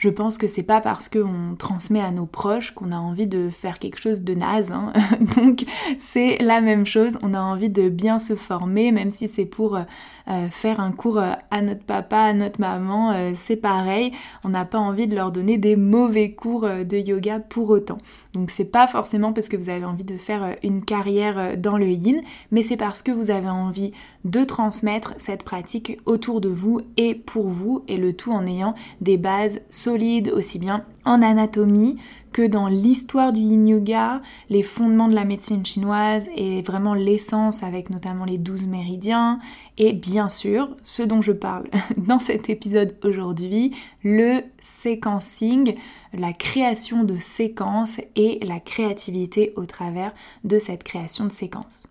je 0.00 0.08
pense 0.08 0.38
que 0.38 0.46
c'est 0.46 0.62
pas 0.62 0.80
parce 0.80 1.10
qu'on 1.10 1.54
transmet 1.58 2.00
à 2.00 2.10
nos 2.10 2.24
proches 2.24 2.70
qu'on 2.70 2.90
a 2.90 2.96
envie 2.96 3.26
de 3.26 3.50
faire 3.50 3.78
quelque 3.78 4.00
chose 4.00 4.22
de 4.22 4.34
naze. 4.34 4.72
Hein. 4.72 4.94
Donc 5.36 5.66
c'est 5.98 6.38
la 6.40 6.62
même 6.62 6.86
chose, 6.86 7.18
on 7.22 7.34
a 7.34 7.40
envie 7.40 7.68
de 7.68 7.90
bien 7.90 8.18
se 8.18 8.34
former, 8.34 8.92
même 8.92 9.10
si 9.10 9.28
c'est 9.28 9.44
pour 9.44 9.76
euh, 9.76 9.82
euh, 10.28 10.48
faire 10.50 10.80
un 10.80 10.90
cours 10.90 11.18
euh, 11.18 11.32
à 11.50 11.60
notre 11.60 11.84
papa, 11.84 12.16
à 12.16 12.32
notre 12.32 12.58
maman, 12.58 13.14
c'est 13.34 13.56
pareil. 13.56 14.12
On 14.42 14.48
n'a 14.48 14.64
pas 14.64 14.78
envie 14.78 15.06
de 15.06 15.14
leur 15.14 15.32
donner 15.32 15.58
des 15.58 15.76
mauvais 15.76 16.32
cours 16.32 16.62
de 16.62 16.96
yoga 16.96 17.38
pour 17.38 17.68
autant. 17.68 17.98
Donc 18.32 18.50
c'est 18.50 18.64
pas 18.64 18.86
forcément 18.86 19.34
parce 19.34 19.48
que 19.48 19.56
vous 19.58 19.68
avez 19.68 19.84
envie 19.84 20.04
de 20.04 20.16
faire 20.16 20.56
une 20.62 20.82
carrière 20.82 21.58
dans 21.58 21.76
le 21.76 21.88
yin, 21.88 22.22
mais 22.50 22.62
c'est 22.62 22.78
parce 22.78 23.02
que 23.02 23.12
vous 23.12 23.30
avez 23.30 23.50
envie 23.50 23.92
de 24.24 24.44
transmettre 24.44 25.14
cette 25.18 25.44
pratique 25.44 25.98
autour 26.06 26.40
de 26.40 26.48
vous 26.48 26.80
et 26.96 27.14
pour 27.14 27.48
vous, 27.48 27.84
et 27.86 27.98
le 27.98 28.14
tout 28.14 28.32
en 28.32 28.46
ayant 28.46 28.74
des 29.00 29.18
bases 29.18 29.60
solides 29.68 29.89
aussi 30.32 30.58
bien 30.58 30.84
en 31.04 31.22
anatomie 31.22 31.96
que 32.32 32.46
dans 32.46 32.68
l'histoire 32.68 33.32
du 33.32 33.40
yin 33.40 33.66
yoga, 33.66 34.22
les 34.48 34.62
fondements 34.62 35.08
de 35.08 35.14
la 35.14 35.24
médecine 35.24 35.66
chinoise 35.66 36.28
et 36.36 36.62
vraiment 36.62 36.94
l'essence 36.94 37.62
avec 37.62 37.90
notamment 37.90 38.24
les 38.24 38.38
12 38.38 38.66
méridiens 38.66 39.40
et 39.78 39.92
bien 39.92 40.28
sûr, 40.28 40.76
ce 40.84 41.02
dont 41.02 41.22
je 41.22 41.32
parle 41.32 41.64
dans 41.96 42.18
cet 42.18 42.48
épisode 42.50 42.96
aujourd'hui, 43.02 43.74
le 44.04 44.42
sequencing, 44.62 45.74
la 46.12 46.32
création 46.32 47.02
de 47.02 47.16
séquences 47.18 48.00
et 48.14 48.38
la 48.44 48.60
créativité 48.60 49.52
au 49.56 49.66
travers 49.66 50.12
de 50.44 50.58
cette 50.58 50.84
création 50.84 51.24
de 51.24 51.32
séquences. 51.32 51.86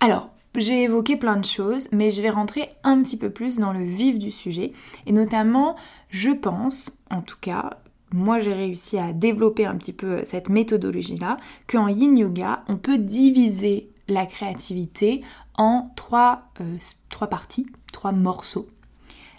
Alors, 0.00 0.30
j'ai 0.56 0.82
évoqué 0.82 1.16
plein 1.16 1.36
de 1.36 1.44
choses, 1.44 1.88
mais 1.92 2.10
je 2.10 2.20
vais 2.22 2.30
rentrer 2.30 2.68
un 2.84 3.02
petit 3.02 3.16
peu 3.16 3.30
plus 3.30 3.58
dans 3.58 3.72
le 3.72 3.84
vif 3.84 4.18
du 4.18 4.30
sujet. 4.30 4.72
Et 5.06 5.12
notamment, 5.12 5.76
je 6.10 6.30
pense, 6.30 6.90
en 7.10 7.22
tout 7.22 7.38
cas, 7.40 7.70
moi 8.12 8.38
j'ai 8.38 8.52
réussi 8.52 8.98
à 8.98 9.12
développer 9.12 9.64
un 9.64 9.76
petit 9.76 9.92
peu 9.94 10.22
cette 10.24 10.48
méthodologie-là, 10.48 11.38
qu'en 11.66 11.88
yin 11.88 12.16
yoga, 12.16 12.64
on 12.68 12.76
peut 12.76 12.98
diviser 12.98 13.88
la 14.08 14.26
créativité 14.26 15.22
en 15.56 15.90
trois, 15.96 16.50
euh, 16.60 16.76
trois 17.08 17.28
parties, 17.28 17.66
trois 17.92 18.12
morceaux. 18.12 18.68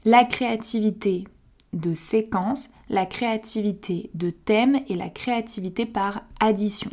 La 0.06 0.26
créativité 0.26 1.26
de 1.74 1.94
séquence, 1.94 2.70
la 2.90 3.06
créativité 3.06 4.10
de 4.14 4.30
thème 4.30 4.80
et 4.88 4.96
la 4.96 5.10
créativité 5.10 5.86
par 5.86 6.22
addition. 6.40 6.92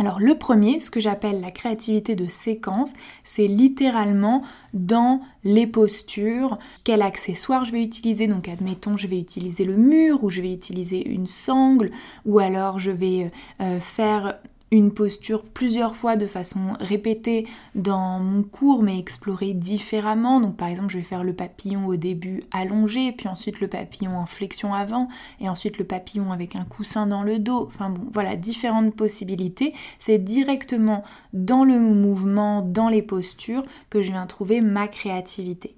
Alors 0.00 0.18
le 0.18 0.34
premier, 0.34 0.80
ce 0.80 0.90
que 0.90 0.98
j'appelle 0.98 1.42
la 1.42 1.50
créativité 1.50 2.16
de 2.16 2.26
séquence, 2.26 2.94
c'est 3.22 3.46
littéralement 3.46 4.42
dans 4.72 5.20
les 5.44 5.66
postures, 5.66 6.58
quel 6.84 7.02
accessoire 7.02 7.66
je 7.66 7.72
vais 7.72 7.82
utiliser. 7.82 8.26
Donc 8.26 8.48
admettons, 8.48 8.96
je 8.96 9.06
vais 9.06 9.18
utiliser 9.18 9.66
le 9.66 9.76
mur 9.76 10.24
ou 10.24 10.30
je 10.30 10.40
vais 10.40 10.54
utiliser 10.54 11.06
une 11.06 11.26
sangle 11.26 11.90
ou 12.24 12.38
alors 12.38 12.78
je 12.78 12.90
vais 12.90 13.30
euh, 13.60 13.78
faire 13.78 14.38
une 14.72 14.92
posture 14.92 15.42
plusieurs 15.42 15.96
fois 15.96 16.16
de 16.16 16.26
façon 16.26 16.74
répétée 16.78 17.46
dans 17.74 18.20
mon 18.20 18.42
cours 18.42 18.82
mais 18.82 18.98
explorer 18.98 19.52
différemment. 19.52 20.40
Donc 20.40 20.56
par 20.56 20.68
exemple 20.68 20.92
je 20.92 20.98
vais 20.98 21.04
faire 21.04 21.24
le 21.24 21.32
papillon 21.32 21.86
au 21.86 21.96
début 21.96 22.44
allongé, 22.52 23.12
puis 23.12 23.28
ensuite 23.28 23.60
le 23.60 23.68
papillon 23.68 24.16
en 24.16 24.26
flexion 24.26 24.72
avant, 24.74 25.08
et 25.40 25.48
ensuite 25.48 25.78
le 25.78 25.84
papillon 25.84 26.32
avec 26.32 26.56
un 26.56 26.64
coussin 26.64 27.06
dans 27.06 27.22
le 27.22 27.38
dos. 27.38 27.66
Enfin 27.66 27.90
bon, 27.90 28.02
voilà, 28.12 28.36
différentes 28.36 28.94
possibilités. 28.94 29.74
C'est 29.98 30.18
directement 30.18 31.02
dans 31.32 31.64
le 31.64 31.78
mouvement, 31.78 32.62
dans 32.62 32.88
les 32.88 33.02
postures 33.02 33.64
que 33.88 34.00
je 34.02 34.12
viens 34.12 34.26
trouver 34.26 34.60
ma 34.60 34.88
créativité. 34.88 35.74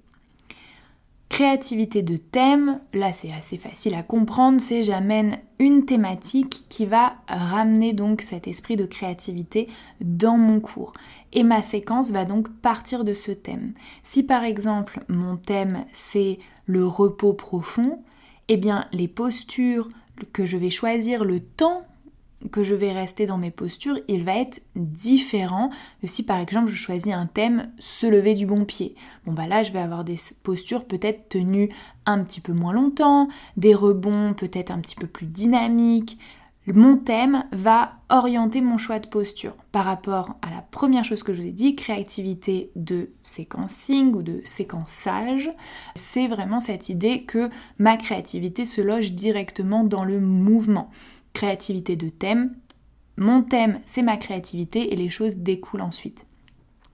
Créativité 1.29 2.03
de 2.03 2.15
thème, 2.15 2.79
là 2.93 3.11
c'est 3.11 3.33
assez 3.33 3.57
facile 3.57 3.95
à 3.95 4.03
comprendre, 4.03 4.61
c'est 4.61 4.83
j'amène 4.83 5.39
une 5.57 5.85
thématique 5.85 6.65
qui 6.69 6.85
va 6.85 7.15
ramener 7.27 7.93
donc 7.93 8.21
cet 8.21 8.47
esprit 8.47 8.75
de 8.75 8.85
créativité 8.85 9.67
dans 9.99 10.37
mon 10.37 10.59
cours. 10.59 10.93
Et 11.31 11.41
ma 11.41 11.63
séquence 11.63 12.11
va 12.11 12.25
donc 12.25 12.49
partir 12.61 13.03
de 13.03 13.13
ce 13.13 13.31
thème. 13.31 13.73
Si 14.03 14.21
par 14.21 14.43
exemple 14.43 15.03
mon 15.07 15.37
thème 15.37 15.85
c'est 15.91 16.37
le 16.67 16.85
repos 16.85 17.33
profond, 17.33 18.03
eh 18.47 18.57
bien 18.57 18.85
les 18.91 19.07
postures 19.07 19.89
que 20.33 20.45
je 20.45 20.57
vais 20.57 20.69
choisir, 20.69 21.25
le 21.25 21.39
temps 21.39 21.81
que 22.51 22.63
je 22.63 22.75
vais 22.75 22.91
rester 22.91 23.25
dans 23.25 23.37
mes 23.37 23.51
postures, 23.51 23.99
il 24.07 24.23
va 24.23 24.37
être 24.37 24.61
différent 24.75 25.69
de 26.01 26.07
si 26.07 26.23
par 26.23 26.39
exemple 26.39 26.69
je 26.69 26.75
choisis 26.75 27.13
un 27.13 27.25
thème 27.25 27.71
se 27.79 28.05
lever 28.05 28.33
du 28.33 28.45
bon 28.45 28.65
pied. 28.65 28.95
Bon 29.25 29.33
bah 29.33 29.47
là 29.47 29.63
je 29.63 29.71
vais 29.71 29.79
avoir 29.79 30.03
des 30.03 30.19
postures 30.43 30.85
peut-être 30.85 31.29
tenues 31.29 31.69
un 32.05 32.23
petit 32.23 32.41
peu 32.41 32.53
moins 32.53 32.73
longtemps, 32.73 33.27
des 33.57 33.75
rebonds 33.75 34.33
peut-être 34.33 34.71
un 34.71 34.79
petit 34.79 34.95
peu 34.95 35.07
plus 35.07 35.25
dynamiques. 35.25 36.17
Mon 36.65 36.95
thème 36.95 37.43
va 37.51 37.95
orienter 38.07 38.61
mon 38.61 38.77
choix 38.77 38.99
de 38.99 39.07
posture 39.07 39.53
par 39.73 39.83
rapport 39.83 40.37
à 40.41 40.49
la 40.49 40.61
première 40.61 41.03
chose 41.03 41.21
que 41.21 41.33
je 41.33 41.41
vous 41.41 41.47
ai 41.47 41.51
dit, 41.51 41.75
créativité 41.75 42.71
de 42.77 43.09
séquencing 43.25 44.15
ou 44.15 44.21
de 44.21 44.39
séquençage. 44.45 45.51
C'est 45.95 46.29
vraiment 46.29 46.61
cette 46.61 46.87
idée 46.87 47.23
que 47.23 47.49
ma 47.79 47.97
créativité 47.97 48.65
se 48.65 48.79
loge 48.79 49.11
directement 49.11 49.83
dans 49.83 50.05
le 50.05 50.21
mouvement 50.21 50.89
créativité 51.33 51.95
de 51.95 52.09
thème. 52.09 52.55
Mon 53.17 53.43
thème, 53.43 53.79
c'est 53.85 54.01
ma 54.01 54.17
créativité 54.17 54.93
et 54.93 54.95
les 54.95 55.09
choses 55.09 55.37
découlent 55.37 55.81
ensuite. 55.81 56.25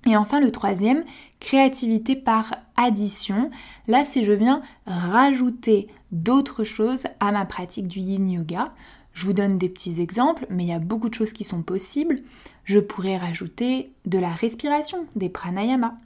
Et 0.07 0.15
enfin 0.15 0.39
le 0.39 0.51
troisième, 0.51 1.03
créativité 1.39 2.15
par 2.15 2.55
addition. 2.77 3.49
Là, 3.87 4.05
c'est 4.05 4.23
je 4.23 4.31
viens 4.31 4.61
rajouter 4.85 5.87
d'autres 6.11 6.63
choses 6.63 7.03
à 7.19 7.31
ma 7.31 7.45
pratique 7.45 7.87
du 7.87 7.99
yin 7.99 8.29
yoga. 8.29 8.73
Je 9.13 9.25
vous 9.25 9.33
donne 9.33 9.57
des 9.57 9.69
petits 9.69 10.01
exemples, 10.01 10.45
mais 10.49 10.63
il 10.63 10.69
y 10.69 10.73
a 10.73 10.79
beaucoup 10.79 11.09
de 11.09 11.13
choses 11.13 11.33
qui 11.33 11.43
sont 11.43 11.61
possibles. 11.61 12.21
Je 12.63 12.79
pourrais 12.79 13.17
rajouter 13.17 13.91
de 14.05 14.19
la 14.19 14.29
respiration, 14.29 15.05
des 15.15 15.29
pranayama. 15.29 15.97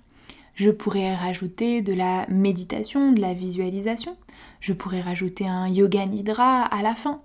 Je 0.56 0.72
pourrais 0.72 1.16
rajouter 1.16 1.82
de 1.82 1.94
la 1.94 2.26
méditation, 2.30 3.12
de 3.12 3.22
la 3.22 3.34
visualisation. 3.34 4.18
Je 4.60 4.74
pourrais 4.74 5.02
rajouter 5.02 5.48
un 5.48 5.68
yoga 5.68 6.06
nidra 6.06 6.64
à 6.64 6.82
la 6.82 6.96
fin. 6.96 7.22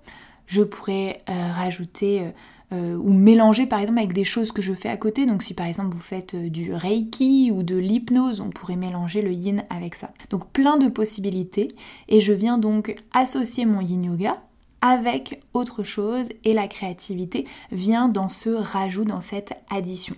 Je 0.49 0.63
pourrais 0.63 1.23
euh, 1.29 1.53
rajouter 1.53 2.23
euh, 2.23 2.31
euh, 2.73 2.97
ou 2.97 3.13
mélanger 3.13 3.67
par 3.67 3.81
exemple 3.81 3.99
avec 3.99 4.15
des 4.15 4.25
choses 4.25 4.51
que 4.51 4.63
je 4.63 4.73
fais 4.73 4.89
à 4.89 4.97
côté. 4.97 5.27
Donc 5.27 5.43
si 5.43 5.53
par 5.53 5.67
exemple 5.67 5.95
vous 5.95 6.01
faites 6.01 6.35
du 6.35 6.73
reiki 6.73 7.53
ou 7.53 7.63
de 7.63 7.77
l'hypnose, 7.77 8.41
on 8.41 8.49
pourrait 8.49 8.77
mélanger 8.77 9.21
le 9.21 9.31
yin 9.31 9.65
avec 9.69 9.95
ça. 9.95 10.11
Donc 10.31 10.49
plein 10.49 10.79
de 10.79 10.89
possibilités 10.89 11.75
et 12.09 12.21
je 12.21 12.33
viens 12.33 12.57
donc 12.57 12.97
associer 13.13 13.67
mon 13.67 13.83
yin 13.83 14.05
yoga 14.05 14.43
avec 14.81 15.43
autre 15.53 15.83
chose 15.83 16.29
et 16.45 16.55
la 16.55 16.67
créativité 16.67 17.47
vient 17.71 18.09
dans 18.09 18.31
ce 18.31 18.49
rajout, 18.49 19.05
dans 19.05 19.21
cette 19.21 19.53
addition. 19.71 20.15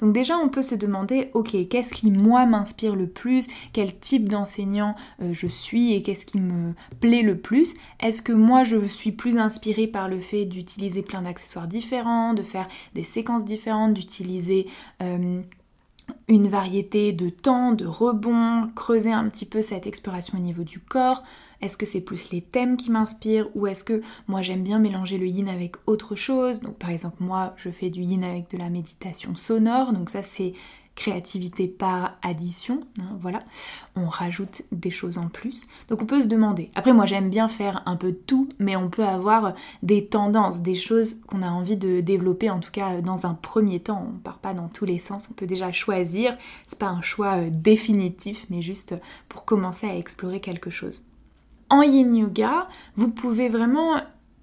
Donc 0.00 0.12
déjà, 0.12 0.36
on 0.38 0.48
peut 0.48 0.62
se 0.62 0.74
demander, 0.74 1.30
ok, 1.34 1.68
qu'est-ce 1.68 1.92
qui 1.92 2.10
moi 2.10 2.46
m'inspire 2.46 2.96
le 2.96 3.06
plus? 3.06 3.46
Quel 3.72 3.98
type 3.98 4.28
d'enseignant 4.28 4.94
euh, 5.22 5.32
je 5.32 5.46
suis 5.46 5.94
et 5.94 6.02
qu'est-ce 6.02 6.26
qui 6.26 6.38
me 6.38 6.74
plaît 7.00 7.22
le 7.22 7.36
plus? 7.36 7.74
Est-ce 8.00 8.22
que 8.22 8.32
moi 8.32 8.64
je 8.64 8.86
suis 8.86 9.12
plus 9.12 9.38
inspirée 9.38 9.86
par 9.86 10.08
le 10.08 10.20
fait 10.20 10.44
d'utiliser 10.44 11.02
plein 11.02 11.22
d'accessoires 11.22 11.68
différents, 11.68 12.34
de 12.34 12.42
faire 12.42 12.68
des 12.94 13.04
séquences 13.04 13.44
différentes, 13.44 13.94
d'utiliser... 13.94 14.66
Euh, 15.02 15.42
une 16.28 16.48
variété 16.48 17.12
de 17.12 17.28
temps, 17.28 17.72
de 17.72 17.86
rebonds, 17.86 18.68
creuser 18.74 19.12
un 19.12 19.28
petit 19.28 19.46
peu 19.46 19.62
cette 19.62 19.86
exploration 19.86 20.38
au 20.38 20.40
niveau 20.40 20.62
du 20.62 20.78
corps. 20.78 21.22
Est-ce 21.60 21.76
que 21.76 21.86
c'est 21.86 22.00
plus 22.00 22.30
les 22.30 22.40
thèmes 22.40 22.76
qui 22.76 22.90
m'inspirent 22.90 23.48
ou 23.54 23.66
est-ce 23.66 23.82
que 23.82 24.02
moi 24.28 24.42
j'aime 24.42 24.62
bien 24.62 24.78
mélanger 24.78 25.18
le 25.18 25.26
yin 25.26 25.48
avec 25.48 25.76
autre 25.86 26.14
chose? 26.14 26.60
Donc 26.60 26.76
par 26.76 26.90
exemple 26.90 27.16
moi 27.20 27.54
je 27.56 27.70
fais 27.70 27.90
du 27.90 28.02
yin 28.02 28.22
avec 28.22 28.50
de 28.50 28.58
la 28.58 28.68
méditation 28.68 29.34
sonore, 29.34 29.92
donc 29.92 30.10
ça 30.10 30.22
c'est 30.22 30.52
créativité 30.98 31.68
par 31.68 32.18
addition, 32.22 32.80
hein, 33.00 33.16
voilà, 33.20 33.38
on 33.94 34.08
rajoute 34.08 34.62
des 34.72 34.90
choses 34.90 35.16
en 35.16 35.28
plus. 35.28 35.64
Donc 35.88 36.02
on 36.02 36.06
peut 36.06 36.22
se 36.22 36.26
demander. 36.26 36.72
Après 36.74 36.92
moi 36.92 37.06
j'aime 37.06 37.30
bien 37.30 37.48
faire 37.48 37.84
un 37.86 37.94
peu 37.94 38.12
tout, 38.12 38.48
mais 38.58 38.74
on 38.74 38.90
peut 38.90 39.04
avoir 39.04 39.54
des 39.84 40.06
tendances, 40.06 40.60
des 40.60 40.74
choses 40.74 41.22
qu'on 41.22 41.42
a 41.42 41.48
envie 41.48 41.76
de 41.76 42.00
développer, 42.00 42.50
en 42.50 42.58
tout 42.58 42.72
cas 42.72 43.00
dans 43.00 43.26
un 43.26 43.34
premier 43.34 43.78
temps. 43.78 44.02
On 44.12 44.18
part 44.18 44.38
pas 44.38 44.54
dans 44.54 44.66
tous 44.66 44.86
les 44.86 44.98
sens, 44.98 45.28
on 45.30 45.34
peut 45.34 45.46
déjà 45.46 45.70
choisir. 45.70 46.36
C'est 46.66 46.80
pas 46.80 46.88
un 46.88 47.02
choix 47.02 47.36
euh, 47.36 47.50
définitif, 47.50 48.44
mais 48.50 48.60
juste 48.60 48.96
pour 49.28 49.44
commencer 49.44 49.86
à 49.86 49.96
explorer 49.96 50.40
quelque 50.40 50.70
chose. 50.70 51.04
En 51.70 51.82
yin 51.82 52.16
yoga, 52.16 52.66
vous 52.96 53.08
pouvez 53.08 53.48
vraiment 53.48 54.00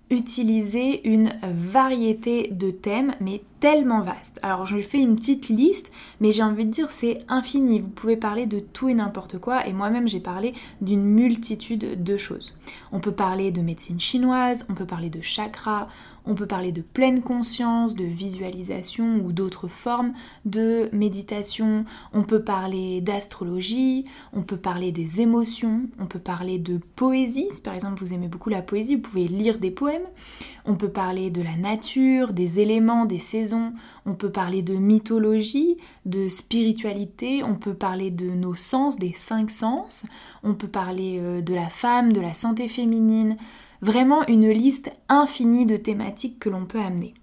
utiliser 0.10 1.06
une 1.08 1.34
variété 1.44 2.48
de 2.52 2.72
thèmes, 2.72 3.16
mais 3.20 3.42
tellement 3.60 4.02
vaste. 4.02 4.40
Alors 4.42 4.66
je 4.66 4.78
fais 4.78 5.00
une 5.00 5.16
petite 5.16 5.50
liste, 5.50 5.92
mais 6.20 6.32
j'ai 6.32 6.44
envie 6.44 6.66
de 6.66 6.72
dire 6.72 6.92
c'est 6.92 7.20
infini. 7.28 7.80
Vous 7.80 7.90
pouvez 7.90 8.18
parler 8.18 8.46
de 8.46 8.60
tout 8.60 8.90
et 8.90 8.94
n'importe 8.94 9.38
quoi, 9.40 9.66
et 9.68 9.74
moi-même 9.74 10.08
j'ai 10.08 10.20
parlé 10.20 10.54
d'une 10.82 11.04
multitude 11.04 12.04
de 12.04 12.18
choses. 12.18 12.54
On 12.92 13.00
peut 13.00 13.12
parler 13.12 13.52
de 13.52 13.62
médecine 13.62 14.00
chinoise, 14.00 14.66
on 14.70 14.74
peut 14.74 14.86
parler 14.86 15.10
de 15.10 15.22
chakra, 15.22 15.88
on 16.26 16.36
peut 16.36 16.48
parler 16.48 16.72
de 16.72 16.82
pleine 16.82 17.22
conscience, 17.22 17.96
de 17.96 18.04
visualisation 18.04 19.22
ou 19.24 19.32
d'autres 19.32 19.68
formes 19.68 20.14
de 20.46 20.90
méditation, 20.92 21.86
on 22.14 22.24
peut 22.24 22.42
parler 22.42 23.02
d'astrologie, 23.02 24.06
on 24.34 24.42
peut 24.42 24.58
parler 24.58 24.92
des 24.92 25.22
émotions, 25.22 25.84
on 26.00 26.06
peut 26.06 26.20
parler 26.20 26.58
de 26.58 26.80
poésie, 26.96 27.48
si 27.52 27.62
par 27.62 27.76
exemple 27.76 28.04
vous 28.04 28.14
aimez 28.14 28.28
beaucoup 28.28 28.50
la 28.50 28.62
poésie, 28.62 28.96
vous 28.96 29.02
pouvez 29.02 29.28
lire 29.28 29.60
des 29.60 29.72
poèmes, 29.72 30.08
on 30.66 30.76
peut 30.76 30.90
parler 30.90 31.30
de 31.30 31.44
la 31.44 31.56
nature, 31.56 32.34
des 32.34 32.60
éléments, 32.60 33.06
des 33.06 33.20
saisons, 33.20 33.45
on 33.54 34.14
peut 34.14 34.32
parler 34.32 34.62
de 34.62 34.76
mythologie, 34.76 35.78
de 36.06 36.30
spiritualité, 36.30 37.44
on 37.44 37.56
peut 37.56 37.74
parler 37.74 38.12
de 38.12 38.30
nos 38.30 38.56
sens, 38.56 38.98
des 38.98 39.14
cinq 39.14 39.52
sens, 39.52 40.06
on 40.44 40.54
peut 40.54 40.68
parler 40.68 41.20
euh, 41.22 41.42
de 41.42 41.54
la 41.54 41.70
femme, 41.70 42.14
de 42.14 42.22
la 42.22 42.34
santé 42.34 42.68
féminine, 42.68 43.38
Vraiment 43.86 44.26
une 44.28 44.50
liste 44.50 44.92
infinie 45.10 45.68
de 45.68 45.78
thématiques 45.78 46.40
que 46.40 46.50
l'on 46.50 46.66
peut 46.66 46.80
amener. 46.80 47.14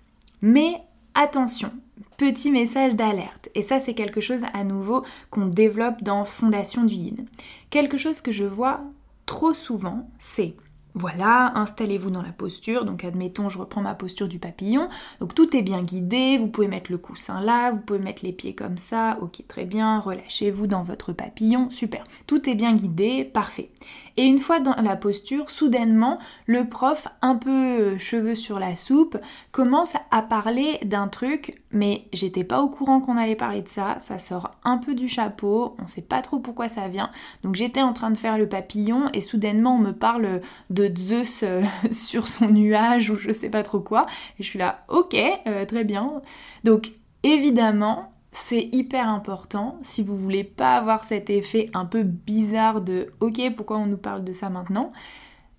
Mais 0.42 0.82
attention, 1.14 1.72
petit 2.16 2.52
message 2.52 2.94
d'alerte, 2.94 3.48
et 3.56 3.62
ça 3.62 3.80
c'est 3.80 3.94
quelque 3.94 4.20
chose 4.20 4.42
à 4.52 4.62
nouveau 4.62 5.02
qu'on 5.30 5.46
développe 5.46 6.02
dans 6.02 6.24
Fondation 6.24 6.84
du 6.84 6.94
Yin. 6.94 7.26
Quelque 7.70 7.96
chose 7.96 8.20
que 8.20 8.30
je 8.32 8.44
vois 8.44 8.82
trop 9.26 9.54
souvent, 9.54 10.08
c'est 10.20 10.54
voilà, 10.94 11.52
installez-vous 11.56 12.10
dans 12.10 12.22
la 12.22 12.32
posture. 12.32 12.84
Donc 12.84 13.04
admettons, 13.04 13.48
je 13.48 13.58
reprends 13.58 13.80
ma 13.80 13.94
posture 13.94 14.28
du 14.28 14.38
papillon. 14.38 14.88
Donc 15.20 15.34
tout 15.34 15.56
est 15.56 15.62
bien 15.62 15.82
guidé, 15.82 16.36
vous 16.38 16.48
pouvez 16.48 16.68
mettre 16.68 16.90
le 16.90 16.98
coussin 16.98 17.40
là, 17.40 17.72
vous 17.72 17.78
pouvez 17.78 17.98
mettre 17.98 18.24
les 18.24 18.32
pieds 18.32 18.54
comme 18.54 18.78
ça. 18.78 19.18
Ok, 19.22 19.42
très 19.48 19.64
bien, 19.64 20.00
relâchez-vous 20.00 20.66
dans 20.66 20.82
votre 20.82 21.12
papillon. 21.12 21.70
Super. 21.70 22.04
Tout 22.26 22.48
est 22.48 22.54
bien 22.54 22.74
guidé, 22.74 23.24
parfait. 23.24 23.70
Et 24.16 24.24
une 24.24 24.38
fois 24.38 24.60
dans 24.60 24.74
la 24.74 24.96
posture, 24.96 25.50
soudainement, 25.50 26.18
le 26.46 26.68
prof, 26.68 27.08
un 27.22 27.36
peu 27.36 27.50
euh, 27.50 27.98
cheveux 27.98 28.34
sur 28.34 28.58
la 28.58 28.76
soupe, 28.76 29.16
commence 29.52 29.94
à 30.10 30.22
parler 30.22 30.78
d'un 30.84 31.08
truc, 31.08 31.62
mais 31.70 32.04
j'étais 32.12 32.44
pas 32.44 32.60
au 32.60 32.68
courant 32.68 33.00
qu'on 33.00 33.16
allait 33.16 33.36
parler 33.36 33.62
de 33.62 33.68
ça. 33.68 33.96
Ça 34.00 34.18
sort 34.18 34.50
un 34.64 34.78
peu 34.78 34.94
du 34.94 35.08
chapeau, 35.08 35.76
on 35.82 35.86
sait 35.86 36.02
pas 36.02 36.20
trop 36.20 36.38
pourquoi 36.38 36.68
ça 36.68 36.88
vient. 36.88 37.10
Donc 37.42 37.54
j'étais 37.54 37.82
en 37.82 37.92
train 37.92 38.10
de 38.10 38.18
faire 38.18 38.38
le 38.38 38.48
papillon 38.48 39.08
et 39.14 39.20
soudainement 39.20 39.76
on 39.76 39.78
me 39.78 39.92
parle 39.92 40.40
de 40.70 40.92
Zeus 40.94 41.42
euh, 41.42 41.62
sur 41.92 42.28
son 42.28 42.48
nuage 42.48 43.10
ou 43.10 43.16
je 43.16 43.32
sais 43.32 43.50
pas 43.50 43.62
trop 43.62 43.80
quoi. 43.80 44.06
Et 44.38 44.42
je 44.42 44.48
suis 44.48 44.58
là, 44.58 44.84
ok, 44.88 45.16
euh, 45.46 45.64
très 45.64 45.84
bien. 45.84 46.20
Donc 46.64 46.92
évidemment, 47.22 48.11
c'est 48.32 48.68
hyper 48.72 49.08
important 49.08 49.78
si 49.82 50.02
vous 50.02 50.16
voulez 50.16 50.42
pas 50.42 50.76
avoir 50.76 51.04
cet 51.04 51.28
effet 51.28 51.70
un 51.74 51.84
peu 51.84 52.02
bizarre 52.02 52.80
de 52.80 53.12
ok, 53.20 53.54
pourquoi 53.54 53.78
on 53.78 53.86
nous 53.86 53.98
parle 53.98 54.24
de 54.24 54.32
ça 54.32 54.48
maintenant 54.48 54.92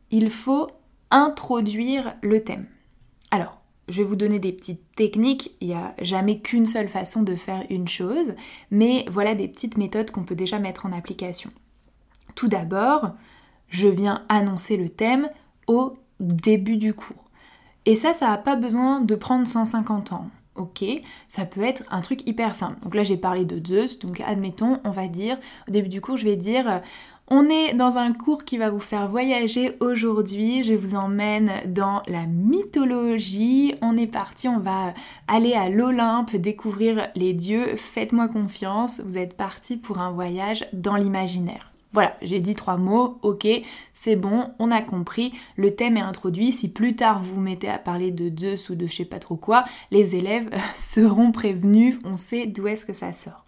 Il 0.10 0.32
faut 0.32 0.70
introduire 1.12 2.16
le 2.24 2.44
thème. 2.44 2.66
Alors, 3.30 3.62
je 3.88 4.02
vais 4.02 4.08
vous 4.08 4.16
donner 4.16 4.40
des 4.40 4.52
petites 4.52 4.96
techniques, 4.96 5.56
il 5.62 5.68
n'y 5.68 5.74
a 5.76 5.94
jamais 6.00 6.40
qu'une 6.40 6.66
seule 6.66 6.90
façon 6.90 7.22
de 7.22 7.36
faire 7.36 7.64
une 7.70 7.88
chose, 7.88 8.34
mais 8.72 9.06
voilà 9.10 9.36
des 9.36 9.48
petites 9.48 9.78
méthodes 9.78 10.10
qu'on 10.10 10.24
peut 10.24 10.36
déjà 10.36 10.58
mettre 10.58 10.86
en 10.86 10.94
application. 10.94 11.52
Tout 12.34 12.48
d'abord, 12.48 13.12
je 13.68 13.88
viens 13.88 14.26
annoncer 14.30 14.78
le 14.78 14.90
thème 14.90 15.30
au 15.68 15.94
début 16.20 16.78
du 16.78 16.94
cours. 16.94 17.26
Et 17.86 17.96
ça, 17.96 18.14
ça 18.14 18.28
n'a 18.28 18.38
pas 18.38 18.56
besoin 18.56 19.02
de 19.02 19.16
prendre 19.16 19.46
150 19.46 20.14
ans. 20.14 20.30
Ok, 20.56 20.86
ça 21.28 21.46
peut 21.46 21.64
être 21.64 21.84
un 21.90 22.02
truc 22.02 22.28
hyper 22.28 22.54
simple. 22.54 22.80
Donc 22.84 22.94
là, 22.94 23.02
j'ai 23.02 23.18
parlé 23.18 23.44
de 23.44 23.60
Zeus, 23.66 23.98
donc 23.98 24.22
admettons, 24.22 24.80
on 24.84 24.92
va 24.92 25.08
dire, 25.08 25.38
au 25.68 25.72
début 25.72 25.90
du 25.90 26.00
cours, 26.00 26.18
je 26.18 26.26
vais 26.26 26.36
dire 26.36 26.82
on 27.30 27.50
est 27.50 27.74
dans 27.74 27.98
un 27.98 28.12
cours 28.14 28.44
qui 28.44 28.58
va 28.58 28.70
vous 28.70 28.80
faire 28.80 29.08
voyager 29.08 29.78
aujourd'hui. 29.80 30.64
Je 30.64 30.74
vous 30.74 30.96
emmène 30.96 31.52
dans 31.66 32.04
la 32.08 32.26
mythologie. 32.28 33.76
On 33.82 33.98
est 33.98 34.08
parti, 34.08 34.48
on 34.48 34.60
va 34.60 34.94
aller 35.28 35.54
à 35.54 35.70
l'Olympe, 35.70 36.36
découvrir 36.36 37.08
les 37.16 37.34
dieux. 37.34 37.76
Faites-moi 37.78 38.28
confiance, 38.28 39.02
vous 39.06 39.18
êtes 39.18 39.36
parti 39.36 39.78
pour 39.78 40.00
un 40.00 40.12
voyage 40.12 40.68
dans 40.74 40.96
l'imaginaire. 40.96 41.73
Voilà, 41.94 42.18
j'ai 42.24 42.40
dit 42.40 42.56
trois 42.56 42.78
mots, 42.78 43.20
ok, 43.22 43.48
c'est 43.94 44.16
bon, 44.16 44.52
on 44.58 44.72
a 44.72 44.82
compris, 44.82 45.32
le 45.56 45.76
thème 45.76 45.96
est 45.96 46.02
introduit. 46.02 46.52
Si 46.52 46.72
plus 46.72 46.96
tard 46.96 47.22
vous 47.22 47.40
mettez 47.40 47.70
à 47.70 47.78
parler 47.78 48.10
de 48.10 48.32
Zeus 48.36 48.70
ou 48.70 48.76
de 48.76 48.88
je 48.88 48.96
sais 48.96 49.06
pas 49.06 49.20
trop 49.20 49.36
quoi, 49.36 49.64
les 49.92 50.16
élèves 50.16 50.50
seront 50.76 51.32
prévenus, 51.32 52.00
on 52.04 52.16
sait 52.16 52.48
d'où 52.48 52.68
est-ce 52.68 52.86
que 52.86 52.94
ça 52.94 53.14
sort. 53.14 53.46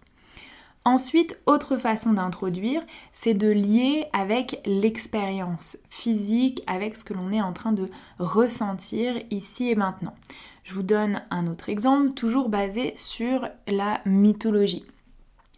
Ensuite, 0.84 1.40
autre 1.46 1.76
façon 1.76 2.12
d'introduire, 2.12 2.80
c'est 3.12 3.34
de 3.34 3.48
lier 3.48 4.04
avec 4.12 4.60
l'expérience 4.64 5.78
physique, 5.90 6.62
avec 6.68 6.94
ce 6.94 7.02
que 7.02 7.12
l'on 7.12 7.32
est 7.32 7.42
en 7.42 7.52
train 7.52 7.72
de 7.72 7.90
ressentir 8.20 9.20
ici 9.32 9.68
et 9.68 9.74
maintenant. 9.74 10.14
Je 10.62 10.74
vous 10.74 10.84
donne 10.84 11.22
un 11.32 11.48
autre 11.48 11.70
exemple, 11.70 12.12
toujours 12.12 12.48
basé 12.48 12.94
sur 12.96 13.48
la 13.66 14.00
mythologie. 14.06 14.84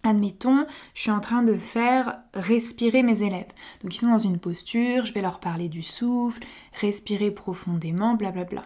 Admettons, 0.09 0.65
je 0.95 1.03
suis 1.03 1.11
en 1.11 1.21
train 1.21 1.43
de 1.43 1.55
faire 1.55 2.21
respirer 2.33 3.03
mes 3.03 3.23
élèves. 3.23 3.53
Donc 3.83 3.95
ils 3.95 3.99
sont 3.99 4.09
dans 4.09 4.17
une 4.17 4.39
posture, 4.39 5.05
je 5.05 5.13
vais 5.13 5.21
leur 5.21 5.39
parler 5.39 5.69
du 5.69 5.83
souffle, 5.83 6.43
respirer 6.81 7.31
profondément, 7.31 8.15
blablabla. 8.15 8.65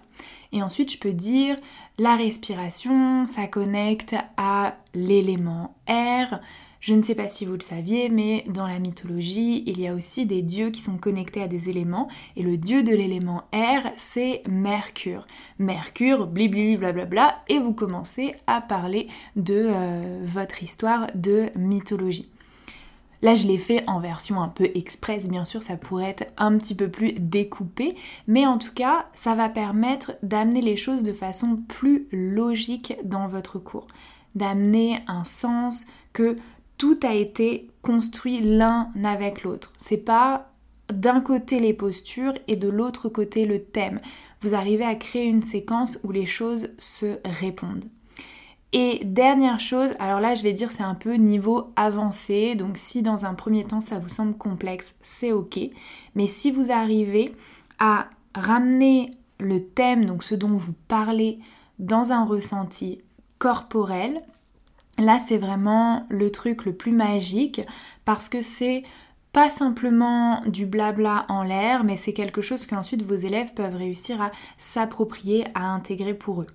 Et 0.53 0.63
ensuite, 0.63 0.93
je 0.93 0.99
peux 0.99 1.13
dire, 1.13 1.57
la 1.99 2.15
respiration, 2.15 3.27
ça 3.27 3.49
connecte 3.49 4.15
à 4.37 4.77
l'élément 4.95 5.75
air, 5.89 6.41
je 6.83 6.95
ne 6.95 7.03
sais 7.03 7.15
pas 7.15 7.29
si 7.29 7.47
vous 7.47 7.53
le 7.53 7.61
saviez, 7.61 8.09
mais 8.09 8.45
dans 8.49 8.67
la 8.67 8.81
mythologie, 8.81 9.63
il 9.67 9.81
y 9.81 9.87
a 9.87 9.95
aussi 9.95 10.27
des 10.27 10.43
dieux 10.43 10.71
qui 10.71 10.81
sont 10.81 10.97
connectés 10.99 11.41
à 11.41 11.47
des 11.47 11.71
éléments. 11.71 12.09
Et 12.37 12.43
le 12.43 12.57
dieu 12.57 12.83
de 12.83 12.91
l'élément 12.91 13.45
air, 13.53 13.93
c'est 13.97 14.43
Mercure. 14.49 15.29
Mercure, 15.61 16.27
blibli 16.27 16.77
blablabla, 16.77 17.45
et 17.49 17.61
vous 17.61 17.73
commencez 17.73 18.35
à 18.49 18.61
parler 18.61 19.07
de 19.37 19.69
euh, 19.71 20.23
votre 20.25 20.65
histoire 20.65 21.07
de 21.15 21.51
mythologie. 21.57 22.29
Là, 23.23 23.37
je 23.37 23.47
l'ai 23.47 23.59
fait 23.59 23.85
en 23.87 24.01
version 24.01 24.43
un 24.43 24.49
peu 24.49 24.69
express, 24.75 25.29
bien 25.29 25.45
sûr, 25.45 25.63
ça 25.63 25.77
pourrait 25.77 26.11
être 26.11 26.25
un 26.37 26.59
petit 26.59 26.75
peu 26.75 26.89
plus 26.89 27.13
découpé, 27.13 27.95
mais 28.27 28.45
en 28.45 28.59
tout 28.59 28.73
cas, 28.75 29.07
ça 29.15 29.37
va 29.37 29.49
permettre 29.49 30.15
d'amener 30.25 30.61
les 30.61 30.75
choses 30.75 31.05
de 31.05 31.13
façon 31.13 31.63
plus 31.69 32.09
logique 32.11 32.95
dans 33.05 33.29
votre 33.29 33.61
cours, 33.61 33.87
d'amener 34.35 34.99
un 35.07 35.23
sens 35.23 35.87
que 36.13 36.37
tout 36.83 36.99
a 37.05 37.15
été 37.15 37.69
construit 37.81 38.41
l'un 38.41 38.91
avec 39.05 39.45
l'autre. 39.45 39.73
C'est 39.77 39.97
pas 39.97 40.51
d'un 40.93 41.21
côté 41.21 41.61
les 41.61 41.75
postures 41.75 42.33
et 42.49 42.57
de 42.57 42.69
l'autre 42.69 43.09
côté 43.09 43.45
le 43.45 43.63
thème. 43.63 44.01
Vous 44.41 44.57
arrivez 44.57 44.85
à 44.85 44.97
créer 44.97 45.27
une 45.27 45.43
séquence 45.43 46.01
où 46.03 46.11
les 46.11 46.27
choses 46.27 46.71
se 46.79 47.19
répondent. 47.25 47.85
Et 48.73 49.01
dernière 49.05 49.61
chose, 49.61 49.91
alors 50.01 50.19
là 50.19 50.35
je 50.35 50.43
vais 50.43 50.53
dire 50.53 50.73
c'est 50.73 50.83
un 50.83 50.97
peu 50.97 51.15
niveau 51.15 51.73
avancé, 51.77 52.57
donc 52.57 52.77
si 52.77 53.03
dans 53.03 53.27
un 53.27 53.35
premier 53.35 53.63
temps 53.63 53.79
ça 53.79 54.01
vous 54.01 54.09
semble 54.09 54.37
complexe, 54.37 54.97
c'est 55.03 55.31
ok. 55.31 55.61
Mais 56.17 56.27
si 56.27 56.51
vous 56.51 56.73
arrivez 56.73 57.33
à 57.79 58.11
ramener 58.35 59.13
le 59.39 59.65
thème, 59.65 60.05
donc 60.05 60.25
ce 60.25 60.35
dont 60.35 60.57
vous 60.57 60.75
parlez, 60.89 61.39
dans 61.79 62.11
un 62.11 62.25
ressenti 62.25 63.03
corporel, 63.39 64.21
Là, 64.99 65.19
c'est 65.19 65.39
vraiment 65.39 66.07
le 66.11 66.31
truc 66.31 66.65
le 66.65 66.75
plus 66.75 66.93
magique 66.93 67.61
parce 68.05 68.29
que 68.29 68.43
c'est 68.43 68.83
pas 69.33 69.49
simplement 69.49 70.43
du 70.47 70.67
blabla 70.67 71.25
en 71.29 71.43
l'air, 71.43 71.85
mais 71.85 71.97
c'est 71.97 72.13
quelque 72.13 72.43
chose 72.43 72.67
que 72.67 72.75
ensuite 72.75 73.03
vos 73.03 73.15
élèves 73.15 73.55
peuvent 73.55 73.77
réussir 73.77 74.21
à 74.21 74.31
s'approprier, 74.59 75.47
à 75.55 75.73
intégrer 75.73 76.15
pour 76.15 76.43
eux. 76.43 76.47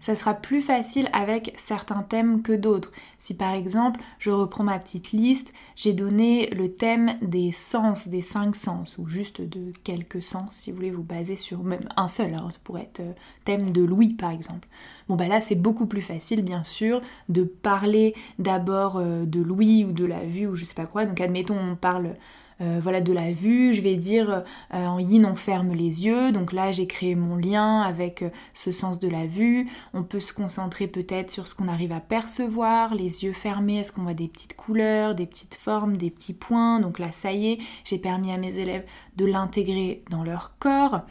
Ça 0.00 0.16
sera 0.16 0.34
plus 0.34 0.62
facile 0.62 1.08
avec 1.12 1.52
certains 1.56 2.02
thèmes 2.02 2.42
que 2.42 2.52
d'autres. 2.52 2.92
Si 3.18 3.36
par 3.36 3.54
exemple, 3.54 4.00
je 4.18 4.30
reprends 4.30 4.64
ma 4.64 4.78
petite 4.78 5.12
liste, 5.12 5.52
j'ai 5.74 5.92
donné 5.92 6.48
le 6.50 6.72
thème 6.72 7.16
des 7.22 7.52
sens, 7.52 8.08
des 8.08 8.22
cinq 8.22 8.54
sens, 8.54 8.98
ou 8.98 9.08
juste 9.08 9.40
de 9.40 9.72
quelques 9.84 10.22
sens 10.22 10.56
si 10.56 10.70
vous 10.70 10.76
voulez 10.76 10.90
vous 10.90 11.02
baser 11.02 11.36
sur 11.36 11.62
même 11.62 11.88
un 11.96 12.08
seul, 12.08 12.34
hein, 12.34 12.48
ça 12.50 12.58
pourrait 12.62 12.82
être 12.82 13.00
euh, 13.00 13.12
thème 13.44 13.70
de 13.70 13.82
Louis 13.82 14.14
par 14.14 14.30
exemple. 14.30 14.68
Bon 15.08 15.16
bah 15.16 15.28
là 15.28 15.40
c'est 15.40 15.54
beaucoup 15.54 15.86
plus 15.86 16.00
facile 16.00 16.42
bien 16.42 16.64
sûr 16.64 17.00
de 17.28 17.44
parler 17.44 18.14
d'abord 18.38 18.96
euh, 18.96 19.24
de 19.24 19.40
Louis 19.40 19.84
ou 19.84 19.92
de 19.92 20.04
la 20.04 20.24
vue 20.24 20.46
ou 20.46 20.54
je 20.54 20.64
sais 20.64 20.74
pas 20.74 20.86
quoi. 20.86 21.04
Donc 21.04 21.20
admettons 21.20 21.58
on 21.58 21.76
parle 21.76 22.16
euh, 22.62 22.80
voilà 22.82 23.02
de 23.02 23.12
la 23.12 23.32
vue, 23.32 23.74
je 23.74 23.82
vais 23.82 23.96
dire 23.96 24.44
euh, 24.72 24.86
en 24.86 24.98
yin 24.98 25.26
on 25.26 25.34
ferme 25.34 25.74
les 25.74 26.06
yeux, 26.06 26.32
donc 26.32 26.52
là 26.52 26.72
j'ai 26.72 26.86
créé 26.86 27.14
mon 27.14 27.36
lien 27.36 27.82
avec 27.82 28.22
euh, 28.22 28.30
ce 28.54 28.72
sens 28.72 28.98
de 28.98 29.08
la 29.08 29.26
vue, 29.26 29.68
on 29.92 30.02
peut 30.02 30.20
se 30.20 30.32
concentrer 30.32 30.86
peut-être 30.86 31.30
sur 31.30 31.48
ce 31.48 31.54
qu'on 31.54 31.68
arrive 31.68 31.92
à 31.92 32.00
percevoir, 32.00 32.94
les 32.94 33.24
yeux 33.24 33.34
fermés, 33.34 33.80
est-ce 33.80 33.92
qu'on 33.92 34.04
voit 34.04 34.14
des 34.14 34.28
petites 34.28 34.56
couleurs, 34.56 35.14
des 35.14 35.26
petites 35.26 35.54
formes, 35.54 35.98
des 35.98 36.10
petits 36.10 36.32
points, 36.32 36.80
donc 36.80 36.98
là 36.98 37.12
ça 37.12 37.32
y 37.32 37.52
est, 37.52 37.58
j'ai 37.84 37.98
permis 37.98 38.32
à 38.32 38.38
mes 38.38 38.56
élèves 38.56 38.86
de 39.16 39.26
l'intégrer 39.26 40.02
dans 40.10 40.24
leur 40.24 40.54
corps. 40.58 41.02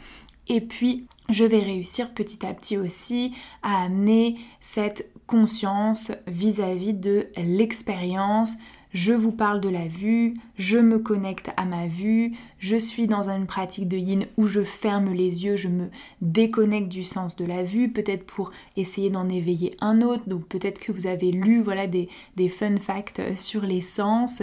Et 0.48 0.60
puis, 0.60 1.06
je 1.28 1.44
vais 1.44 1.58
réussir 1.58 2.14
petit 2.14 2.46
à 2.46 2.54
petit 2.54 2.76
aussi 2.76 3.32
à 3.64 3.82
amener 3.82 4.36
cette 4.60 5.10
conscience 5.26 6.12
vis 6.28 6.60
à 6.60 6.72
-vis 6.76 6.98
de 6.98 7.26
l'expérience, 7.36 8.56
je 8.92 9.12
vous 9.12 9.32
parle 9.32 9.60
de 9.60 9.68
la 9.68 9.86
vue, 9.86 10.34
je 10.56 10.78
me 10.78 10.98
connecte 10.98 11.50
à 11.56 11.64
ma 11.64 11.86
vue, 11.86 12.32
je 12.58 12.76
suis 12.76 13.06
dans 13.06 13.28
une 13.28 13.46
pratique 13.46 13.88
de 13.88 13.96
yin 13.96 14.26
où 14.36 14.46
je 14.46 14.62
ferme 14.62 15.12
les 15.12 15.44
yeux, 15.44 15.56
je 15.56 15.68
me 15.68 15.88
déconnecte 16.22 16.88
du 16.88 17.04
sens 17.04 17.36
de 17.36 17.44
la 17.44 17.62
vue, 17.62 17.90
peut-être 17.90 18.24
pour 18.24 18.52
essayer 18.76 19.10
d'en 19.10 19.28
éveiller 19.28 19.76
un 19.80 20.00
autre. 20.00 20.22
Donc 20.26 20.46
peut-être 20.46 20.80
que 20.80 20.92
vous 20.92 21.06
avez 21.06 21.30
lu 21.30 21.60
voilà 21.60 21.86
des, 21.86 22.08
fun 22.48 22.76
facts 22.76 23.20
sur 23.36 23.62
les 23.62 23.80
sens. 23.80 24.42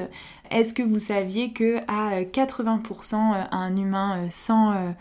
Est-ce 0.52 0.74
que 0.74 0.84
vous 0.84 1.00
saviez 1.00 1.52
que 1.52 1.78
à 1.88 2.22
80% 2.22 3.16
un 3.52 3.78
humain 3.78 4.28
sans 4.30 4.72
euh, 4.72 4.92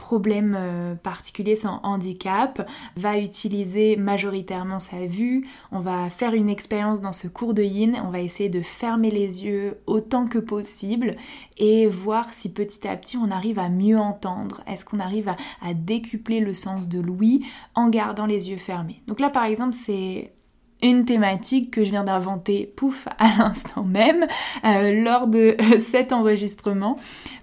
problème 0.00 0.56
euh, 0.58 0.94
particulier, 0.94 1.56
sans 1.56 1.78
handicap, 1.82 2.66
va 2.96 3.18
utiliser 3.18 3.96
majoritairement 3.96 4.78
sa 4.78 5.04
vue. 5.04 5.46
On 5.72 5.80
va 5.80 6.08
faire 6.08 6.32
une 6.32 6.48
expérience 6.48 7.02
dans 7.02 7.12
ce 7.12 7.28
cours 7.28 7.52
de 7.52 7.62
yin, 7.62 8.00
on 8.02 8.10
va 8.10 8.20
essayer 8.20 8.48
de 8.48 8.62
fermer 8.62 9.10
les 9.10 9.44
yeux 9.44 9.78
autant 9.86 10.26
que 10.26 10.38
possible 10.38 11.16
et 11.58 11.86
voir 11.86 12.32
si 12.32 12.52
petit 12.52 12.88
à 12.88 12.96
petit 12.96 13.18
on 13.18 13.30
arrive 13.30 13.58
à 13.58 13.68
mieux 13.68 13.98
entendre. 13.98 14.62
Est-ce 14.66 14.86
qu'on 14.86 15.00
arrive 15.00 15.28
à, 15.28 15.74
décupler 15.74 16.40
le 16.40 16.54
sens 16.54 16.88
de 16.88 16.98
l'ouïe 16.98 17.44
en 17.74 17.90
gardant 17.90 18.26
les 18.26 18.48
yeux 18.50 18.56
fermés? 18.56 19.02
Donc 19.06 19.20
là 19.20 19.28
par 19.28 19.44
exemple 19.44 19.74
c'est 19.74 20.32
une 20.82 21.04
thématique 21.04 21.70
que 21.70 21.84
je 21.84 21.90
viens 21.90 22.04
d'inventer, 22.04 22.72
pouf, 22.76 23.08
à 23.18 23.28
l'instant 23.38 23.84
même, 23.84 24.26
euh, 24.64 25.02
lors 25.02 25.26
de 25.26 25.56
euh, 25.60 25.78
cet 25.78 26.12
enregistrement, 26.12 26.96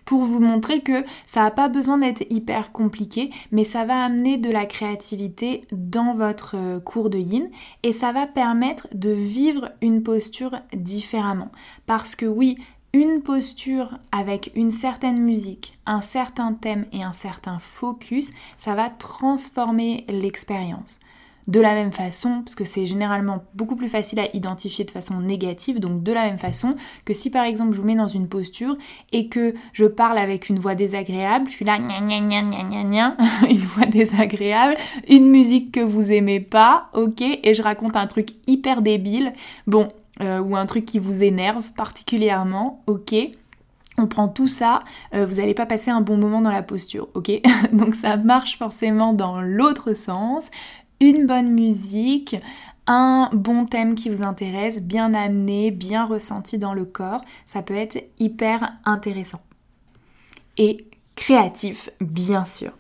pour 0.06 0.24
vous 0.24 0.40
montrer 0.40 0.82
que 0.82 1.04
ça 1.26 1.44
n'a 1.44 1.52
pas 1.52 1.68
besoin 1.68 1.98
d'être 1.98 2.26
hyper 2.30 2.72
compliqué, 2.72 3.30
mais 3.52 3.66
ça 3.66 3.86
va 3.86 4.06
amener 4.06 4.38
de 4.38 4.50
la 4.50 4.66
créativité 4.66 5.66
dans 5.72 6.14
votre 6.14 6.56
euh, 6.56 6.80
cours 6.80 7.10
de 7.10 7.18
yin 7.18 7.50
et 7.84 7.92
ça 7.92 8.12
va 8.12 8.26
permettre 8.26 8.88
de 8.94 9.10
vivre 9.10 9.72
une 9.82 10.04
posture 10.04 10.60
différemment. 10.74 11.52
Parce 11.86 12.16
que 12.16 12.26
oui, 12.26 12.58
une 12.94 13.22
posture 13.22 14.00
avec 14.12 14.52
une 14.56 14.72
certaine 14.72 15.22
musique, 15.22 15.78
un 15.86 16.02
certain 16.02 16.54
thème 16.54 16.86
et 16.94 17.04
un 17.04 17.14
certain 17.14 17.60
focus, 17.60 18.32
ça 18.58 18.76
va 18.76 18.90
transformer 18.90 20.06
l'expérience 20.08 21.00
de 21.48 21.62
la 21.62 21.74
même 21.74 21.92
façon, 21.92 22.42
parce 22.44 22.56
que 22.56 22.66
c'est 22.66 22.86
généralement 22.86 23.44
beaucoup 23.54 23.76
plus 23.76 23.88
facile 23.88 24.20
à 24.20 24.28
identifier 24.36 24.84
de 24.84 24.92
façon 24.92 25.20
négative, 25.22 25.80
donc 25.80 26.04
de 26.04 26.12
la 26.12 26.26
même 26.26 26.38
façon 26.38 26.76
que 27.06 27.14
si 27.14 27.30
par 27.30 27.46
exemple 27.46 27.74
je 27.74 27.80
vous 27.80 27.88
mets 27.88 27.96
dans 27.96 28.08
une 28.08 28.28
posture 28.28 28.78
et 29.14 29.28
que 29.28 29.54
je 29.72 29.86
parle 29.86 30.18
avec 30.18 30.50
une 30.50 30.60
voix 30.60 30.76
désagréable, 30.76 31.48
je 31.48 31.54
suis 31.54 31.66
là 31.66 31.80
gna 31.80 32.02
gna 32.02 32.20
gna 32.20 32.42
gna 32.42 32.64
gna 32.64 32.84
gna, 32.84 33.18
une 33.50 33.58
voix 33.58 33.86
désagréable, 33.86 34.74
une 35.08 35.30
musique 35.30 35.72
que 35.72 35.80
vous 35.80 36.12
aimez 36.12 36.42
pas, 36.42 36.90
ok, 36.94 37.22
et 37.22 37.54
je 37.54 37.62
raconte 37.64 37.96
un 37.96 38.08
truc 38.08 38.30
hyper 38.46 38.82
débile, 38.82 39.32
bon, 39.68 39.88
euh, 40.22 40.40
ou 40.40 40.56
un 40.58 40.66
truc 40.66 40.86
qui 40.86 41.00
vous 41.00 41.24
énerve 41.24 41.72
particulièrement, 41.74 42.84
ok, 42.88 43.16
on 43.98 44.08
prend 44.08 44.28
tout 44.28 44.48
ça, 44.48 44.84
euh, 45.16 45.26
vous 45.26 45.36
n'allez 45.36 45.54
pas 45.54 45.66
passer 45.66 45.92
un 45.92 46.02
bon 46.02 46.18
moment 46.18 46.42
dans 46.42 46.52
la 46.52 46.62
posture, 46.62 47.08
ok 47.14 47.32
Donc 47.72 47.96
ça 47.96 48.18
marche 48.18 48.58
forcément 48.58 49.14
dans 49.14 49.42
l'autre 49.42 49.94
sens 49.94 50.52
une 51.00 51.26
bonne 51.26 51.52
musique, 51.52 52.36
un 52.88 53.30
bon 53.34 53.66
thème 53.66 53.96
qui 53.96 54.10
vous 54.10 54.24
intéresse, 54.24 54.82
bien 54.82 55.14
amené, 55.14 55.72
bien 55.72 56.06
ressenti 56.06 56.58
dans 56.58 56.74
le 56.74 56.86
corps, 56.86 57.22
ça 57.46 57.62
peut 57.62 57.76
être 57.76 58.04
hyper 58.20 58.74
intéressant. 58.86 59.42
Et 60.58 60.88
créatif, 61.16 61.90
bien 62.00 62.46
sûr. 62.46 62.72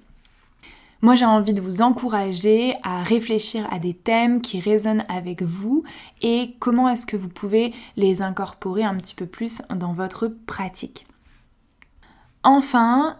Moi, 1.01 1.13
j'ai 1.13 1.25
envie 1.25 1.53
de 1.53 1.61
vous 1.61 1.81
encourager 1.83 2.73
à 2.83 3.03
réfléchir 3.03 3.67
à 3.71 3.77
des 3.77 3.93
thèmes 3.93 4.41
qui 4.41 4.59
résonnent 4.59 5.05
avec 5.09 5.43
vous 5.43 5.83
et 6.21 6.55
comment 6.59 6.89
est-ce 6.89 7.05
que 7.05 7.17
vous 7.17 7.29
pouvez 7.29 7.71
les 7.97 8.23
incorporer 8.23 8.83
un 8.83 8.95
petit 8.95 9.13
peu 9.13 9.27
plus 9.27 9.61
dans 9.69 9.93
votre 9.93 10.27
pratique. 10.27 11.05
Enfin, 12.43 13.17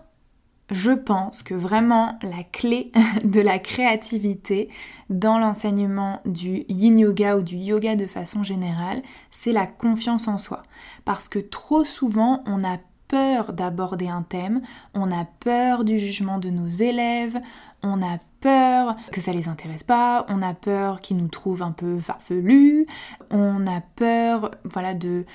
je 0.72 0.92
pense 0.92 1.44
que 1.44 1.54
vraiment 1.54 2.18
la 2.22 2.44
clé 2.44 2.92
de 3.24 3.40
la 3.42 3.60
créativité 3.60 4.70
dans 5.10 5.40
l'enseignement 5.40 6.22
du 6.26 6.66
yin 6.68 7.00
yoga 7.00 7.38
ou 7.38 7.42
du 7.42 7.56
yoga 7.56 7.96
de 7.96 8.06
façon 8.06 8.44
générale, 8.44 9.02
c'est 9.32 9.54
la 9.54 9.68
confiance 9.68 10.28
en 10.28 10.38
soi. 10.38 10.62
Parce 11.06 11.30
que 11.30 11.40
trop 11.40 11.86
souvent, 11.86 12.44
on 12.46 12.64
a 12.64 12.78
peur 13.08 13.54
d'aborder 13.54 14.08
un 14.10 14.22
thème, 14.22 14.62
on 14.94 15.12
a 15.12 15.26
peur 15.40 15.84
du 15.84 15.98
jugement 15.98 16.40
de 16.40 16.50
nos 16.50 16.68
élèves, 16.68 17.40
on 17.82 18.02
a 18.02 18.18
peur 18.42 18.96
que 19.12 19.22
ça 19.22 19.32
les 19.32 19.48
intéresse 19.48 19.84
pas, 19.84 20.26
on 20.30 20.42
a 20.42 20.54
peur 20.54 21.00
qu'ils 21.00 21.18
nous 21.18 21.30
trouvent 21.30 21.64
un 21.64 21.72
peu 21.72 22.00
farfelus, 22.00 22.86
on 23.32 23.66
a 23.66 23.82
peur 23.82 24.52
voilà 24.66 24.94
de 24.94 25.26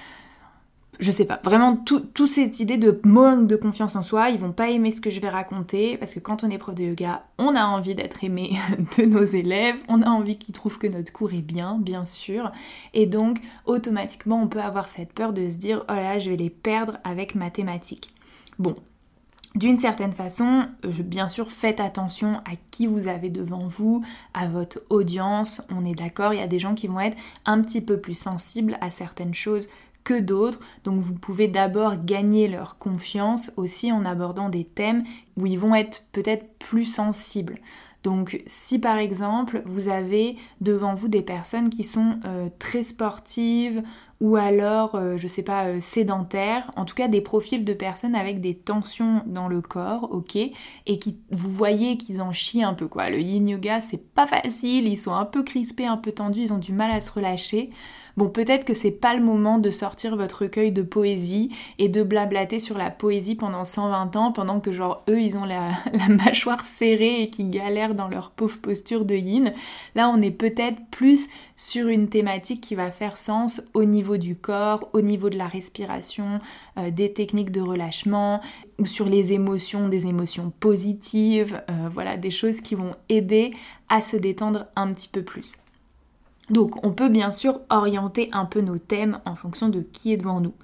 je 0.99 1.11
sais 1.11 1.25
pas, 1.25 1.41
vraiment 1.43 1.77
toute 1.77 2.27
cette 2.27 2.61
idée 2.61 2.77
de 2.77 3.01
manque 3.05 3.47
de 3.47 3.57
confiance 3.57 3.97
en 3.97 4.03
soi, 4.03 4.31
ils 4.31 4.39
vont 4.39 4.53
pas 4.53 4.71
aimer 4.71 4.91
ce 4.91 5.01
que 5.01 5.11
je 5.11 5.21
vais 5.21 5.29
raconter, 5.29 5.97
parce 5.97 6.15
que 6.15 6.21
quand 6.21 6.45
on 6.45 6.51
est 6.51 6.59
prof 6.59 6.75
de 6.75 6.85
yoga, 6.85 7.25
on 7.39 7.57
a 7.57 7.65
envie 7.65 7.95
d'être 7.95 8.23
aimé 8.23 8.53
de 8.99 9.05
nos 9.05 9.25
élèves, 9.25 9.77
on 9.89 10.03
a 10.03 10.09
envie 10.09 10.39
qu'ils 10.39 10.55
trouvent 10.55 10.79
que 10.79 10.87
notre 10.87 11.13
cours 11.13 11.33
est 11.33 11.43
bien, 11.43 11.79
bien 11.79 12.05
sûr, 12.05 12.53
et 12.95 13.07
donc 13.07 13.41
automatiquement 13.65 14.41
on 14.43 14.49
peut 14.49 14.61
avoir 14.61 14.89
cette 14.89 15.13
peur 15.13 15.33
de 15.33 15.49
se 15.49 15.57
dire 15.57 15.85
oh 15.89 15.95
là 15.95 16.19
je 16.19 16.31
vais 16.31 16.37
les 16.37 16.51
perdre 16.51 16.99
avec 17.05 17.35
mathématiques. 17.35 18.11
Bon, 18.59 18.75
d'une 19.55 19.77
certaine 19.77 20.13
façon, 20.13 20.67
bien 20.83 21.29
sûr, 21.29 21.51
faites 21.51 21.81
attention 21.81 22.37
à 22.39 22.53
qui 22.71 22.87
vous 22.87 23.07
avez 23.07 23.29
devant 23.29 23.67
vous, 23.67 24.03
à 24.33 24.47
votre 24.47 24.81
audience. 24.89 25.63
On 25.71 25.85
est 25.85 25.95
d'accord, 25.95 26.33
il 26.33 26.41
y 26.41 26.43
a 26.43 26.47
des 26.47 26.59
gens 26.59 26.75
qui 26.75 26.87
vont 26.87 27.01
être 27.01 27.17
un 27.45 27.61
petit 27.61 27.83
peu 27.83 27.99
plus 27.99 28.17
sensibles 28.17 28.79
à 28.81 28.91
certaines 28.91 29.35
choses 29.35 29.69
que 30.05 30.19
d'autres. 30.19 30.61
Donc 30.85 31.01
vous 31.01 31.15
pouvez 31.15 31.49
d'abord 31.49 32.05
gagner 32.05 32.49
leur 32.49 32.79
confiance 32.79 33.51
aussi 33.57 33.93
en 33.93 34.05
abordant 34.05 34.49
des 34.49 34.65
thèmes 34.65 35.05
où 35.37 35.47
ils 35.47 35.59
vont 35.59 35.75
être 35.75 36.05
peut-être 36.13 36.59
plus 36.59 36.85
sensibles. 36.85 37.59
Donc 38.03 38.43
si 38.47 38.81
par 38.81 38.99
exemple 38.99 39.63
vous 39.65 39.89
avez 39.89 40.37
devant 40.61 40.95
vous 40.95 41.09
des 41.09 41.23
personnes 41.23 41.69
qui 41.69 41.85
sont 41.85 42.19
euh, 42.25 42.49
très 42.59 42.83
sportives 42.83 43.83
ou 44.21 44.37
alors, 44.37 44.95
euh, 44.95 45.17
je 45.17 45.27
sais 45.27 45.43
pas, 45.43 45.65
euh, 45.65 45.81
sédentaires, 45.81 46.71
en 46.77 46.85
tout 46.85 46.95
cas 46.95 47.09
des 47.09 47.21
profils 47.21 47.65
de 47.65 47.73
personnes 47.75 48.15
avec 48.15 48.41
des 48.41 48.55
tensions 48.55 49.25
dans 49.27 49.49
le 49.49 49.61
corps, 49.61 50.09
ok, 50.13 50.37
et 50.37 50.99
qui 51.01 51.19
vous 51.33 51.51
voyez 51.51 51.97
qu'ils 51.97 52.23
en 52.23 52.33
chient 52.33 52.63
un 52.63 52.75
peu 52.75 52.87
quoi. 52.87 53.11
Le 53.11 53.21
yin 53.21 53.49
yoga 53.49 53.81
c'est 53.81 54.03
pas 54.15 54.29
facile, 54.29 54.87
ils 54.87 54.97
sont 54.97 55.15
un 55.15 55.25
peu 55.25 55.43
crispés, 55.43 55.87
un 55.87 55.97
peu 55.97 56.13
tendus, 56.13 56.43
ils 56.43 56.53
ont 56.53 56.59
du 56.59 56.73
mal 56.73 56.93
à 56.93 57.01
se 57.01 57.11
relâcher. 57.11 57.71
Bon, 58.17 58.29
peut-être 58.29 58.67
que 58.67 58.75
c'est 58.75 58.91
pas 58.91 59.15
le 59.15 59.23
moment 59.23 59.59
de 59.59 59.71
sortir 59.71 60.17
votre 60.17 60.43
recueil 60.43 60.71
de 60.71 60.83
poésie 60.83 61.51
et 61.79 61.89
de 61.89 62.03
blablater 62.03 62.61
sur 62.61 62.77
la 62.77 62.91
poésie 62.91 63.35
pendant 63.35 63.65
120 63.65 64.17
ans, 64.17 64.33
pendant 64.33 64.61
que 64.61 64.71
genre 64.71 65.03
eux 65.09 65.21
ils 65.21 65.37
ont 65.39 65.45
la, 65.45 65.71
mâchoire 66.09 66.65
serrée 66.65 67.23
et 67.23 67.31
qui 67.31 67.45
galèrent 67.45 67.95
dans 67.95 68.09
leur 68.09 68.31
pauvre 68.31 68.59
posture 68.59 69.05
de 69.05 69.15
yin. 69.15 69.53
Là 69.95 70.11
on 70.11 70.21
est 70.21 70.31
peut-être 70.31 70.79
plus 70.91 71.29
sur 71.57 71.89
une 71.89 72.09
thématique 72.09 72.61
qui 72.61 72.75
va 72.75 72.91
faire 72.91 73.17
sens 73.17 73.63
au 73.73 73.85
niveau 73.85 74.19
du 74.19 74.37
corps, 74.37 74.89
au 74.93 75.01
niveau 75.01 75.31
de 75.31 75.39
la 75.39 75.47
respiration, 75.47 76.41
euh, 76.79 76.91
des 76.91 77.13
techniques 77.13 77.51
de 77.51 77.61
relâchement 77.61 78.41
ou 78.79 78.85
sur 78.85 79.07
les 79.07 79.33
émotions, 79.33 79.89
des 79.89 80.07
émotions 80.07 80.53
positives, 80.61 81.63
euh, 81.71 81.89
voilà, 81.91 82.17
des 82.17 82.31
choses 82.31 82.61
qui 82.61 82.75
vont 82.75 82.95
aider 83.09 83.53
à 83.89 84.03
se 84.03 84.17
détendre 84.17 84.67
un 84.77 84.93
petit 84.93 85.09
peu 85.09 85.23
plus. 85.23 85.55
Donc 86.51 86.85
on 86.85 86.93
peut 86.93 87.09
bien 87.09 87.31
sûr 87.31 87.61
orienter 87.71 88.29
un 88.33 88.45
peu 88.45 88.61
nos 88.61 88.79
thèmes 88.79 89.21
en 89.25 89.35
fonction 89.35 89.69
de 89.69 89.81
qui 89.81 90.13
est 90.13 90.17
devant 90.17 90.41
nous. 90.41 90.55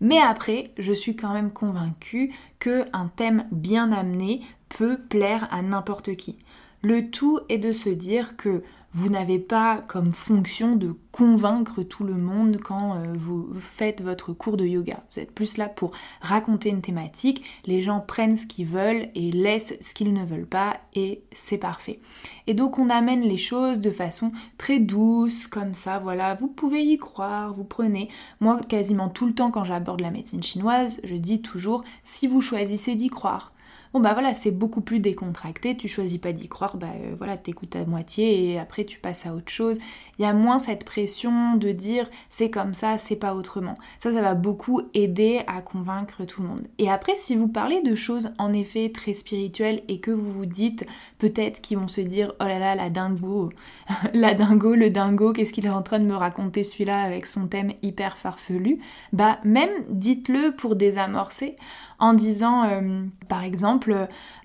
Mais 0.00 0.18
après, 0.18 0.72
je 0.78 0.92
suis 0.92 1.16
quand 1.16 1.32
même 1.32 1.52
convaincue 1.52 2.32
qu'un 2.60 3.10
thème 3.16 3.46
bien 3.50 3.90
amené 3.92 4.42
peut 4.68 4.98
plaire 4.98 5.48
à 5.50 5.62
n'importe 5.62 6.14
qui. 6.16 6.38
Le 6.82 7.10
tout 7.10 7.40
est 7.48 7.58
de 7.58 7.72
se 7.72 7.88
dire 7.88 8.36
que 8.36 8.62
vous 8.92 9.10
n'avez 9.10 9.38
pas 9.38 9.82
comme 9.86 10.12
fonction 10.12 10.74
de 10.74 10.96
convaincre 11.12 11.82
tout 11.82 12.04
le 12.04 12.14
monde 12.14 12.58
quand 12.62 12.94
euh, 12.94 13.12
vous 13.14 13.52
faites 13.54 14.02
votre 14.02 14.32
cours 14.32 14.56
de 14.56 14.64
yoga. 14.64 15.02
Vous 15.10 15.20
êtes 15.20 15.32
plus 15.32 15.56
là 15.58 15.68
pour 15.68 15.90
raconter 16.20 16.70
une 16.70 16.80
thématique, 16.80 17.44
les 17.66 17.82
gens 17.82 18.00
prennent 18.00 18.36
ce 18.36 18.46
qu'ils 18.46 18.66
veulent 18.66 19.08
et 19.14 19.30
laissent 19.30 19.76
ce 19.80 19.94
qu'ils 19.94 20.14
ne 20.14 20.24
veulent 20.24 20.46
pas 20.46 20.78
et 20.94 21.22
c'est 21.32 21.58
parfait. 21.58 22.00
Et 22.46 22.54
donc 22.54 22.78
on 22.78 22.88
amène 22.88 23.20
les 23.20 23.36
choses 23.36 23.78
de 23.78 23.90
façon 23.90 24.32
très 24.56 24.78
douce, 24.78 25.46
comme 25.46 25.74
ça, 25.74 25.98
voilà, 25.98 26.34
vous 26.34 26.48
pouvez 26.48 26.82
y 26.82 26.96
croire, 26.96 27.52
vous 27.52 27.64
prenez. 27.64 28.08
Moi, 28.40 28.60
quasiment 28.60 29.08
tout 29.08 29.26
le 29.26 29.34
temps 29.34 29.50
quand 29.50 29.64
j'aborde 29.64 30.00
la 30.00 30.10
médecine 30.10 30.42
chinoise, 30.42 31.00
je 31.04 31.14
dis 31.14 31.42
toujours, 31.42 31.84
si 32.04 32.26
vous 32.26 32.40
choisissez 32.40 32.94
d'y 32.94 33.08
croire, 33.08 33.52
Bon 33.94 34.00
bah 34.00 34.12
voilà, 34.12 34.34
c'est 34.34 34.50
beaucoup 34.50 34.82
plus 34.82 35.00
décontracté, 35.00 35.76
tu 35.76 35.88
choisis 35.88 36.18
pas 36.18 36.32
d'y 36.32 36.48
croire, 36.48 36.76
bah 36.76 36.88
euh, 36.94 37.14
voilà, 37.16 37.38
t'écoutes 37.38 37.74
à 37.74 37.86
moitié 37.86 38.52
et 38.52 38.58
après 38.58 38.84
tu 38.84 38.98
passes 38.98 39.24
à 39.24 39.34
autre 39.34 39.50
chose. 39.50 39.78
Il 40.18 40.22
y 40.22 40.24
a 40.26 40.34
moins 40.34 40.58
cette 40.58 40.84
pression 40.84 41.54
de 41.54 41.72
dire 41.72 42.10
c'est 42.28 42.50
comme 42.50 42.74
ça, 42.74 42.98
c'est 42.98 43.16
pas 43.16 43.34
autrement. 43.34 43.74
Ça, 43.98 44.12
ça 44.12 44.20
va 44.20 44.34
beaucoup 44.34 44.82
aider 44.92 45.40
à 45.46 45.62
convaincre 45.62 46.24
tout 46.24 46.42
le 46.42 46.48
monde. 46.48 46.66
Et 46.78 46.90
après, 46.90 47.14
si 47.16 47.34
vous 47.34 47.48
parlez 47.48 47.80
de 47.80 47.94
choses 47.94 48.30
en 48.38 48.52
effet 48.52 48.90
très 48.92 49.14
spirituelles 49.14 49.82
et 49.88 50.00
que 50.00 50.10
vous 50.10 50.32
vous 50.32 50.46
dites 50.46 50.86
peut-être 51.18 51.62
qu'ils 51.62 51.78
vont 51.78 51.88
se 51.88 52.02
dire 52.02 52.34
oh 52.40 52.44
là 52.44 52.58
là, 52.58 52.74
la 52.74 52.90
dingo, 52.90 53.50
la 54.12 54.34
dingo, 54.34 54.74
le 54.74 54.90
dingo, 54.90 55.32
qu'est-ce 55.32 55.52
qu'il 55.52 55.64
est 55.66 55.70
en 55.70 55.82
train 55.82 55.98
de 55.98 56.04
me 56.04 56.14
raconter 56.14 56.62
celui-là 56.62 57.00
avec 57.00 57.24
son 57.24 57.46
thème 57.46 57.72
hyper 57.82 58.18
farfelu, 58.18 58.78
bah 59.12 59.38
même 59.44 59.70
dites-le 59.88 60.54
pour 60.54 60.76
désamorcer 60.76 61.56
en 61.98 62.12
disant 62.12 62.64
euh, 62.64 63.02
par 63.28 63.44
exemple 63.44 63.77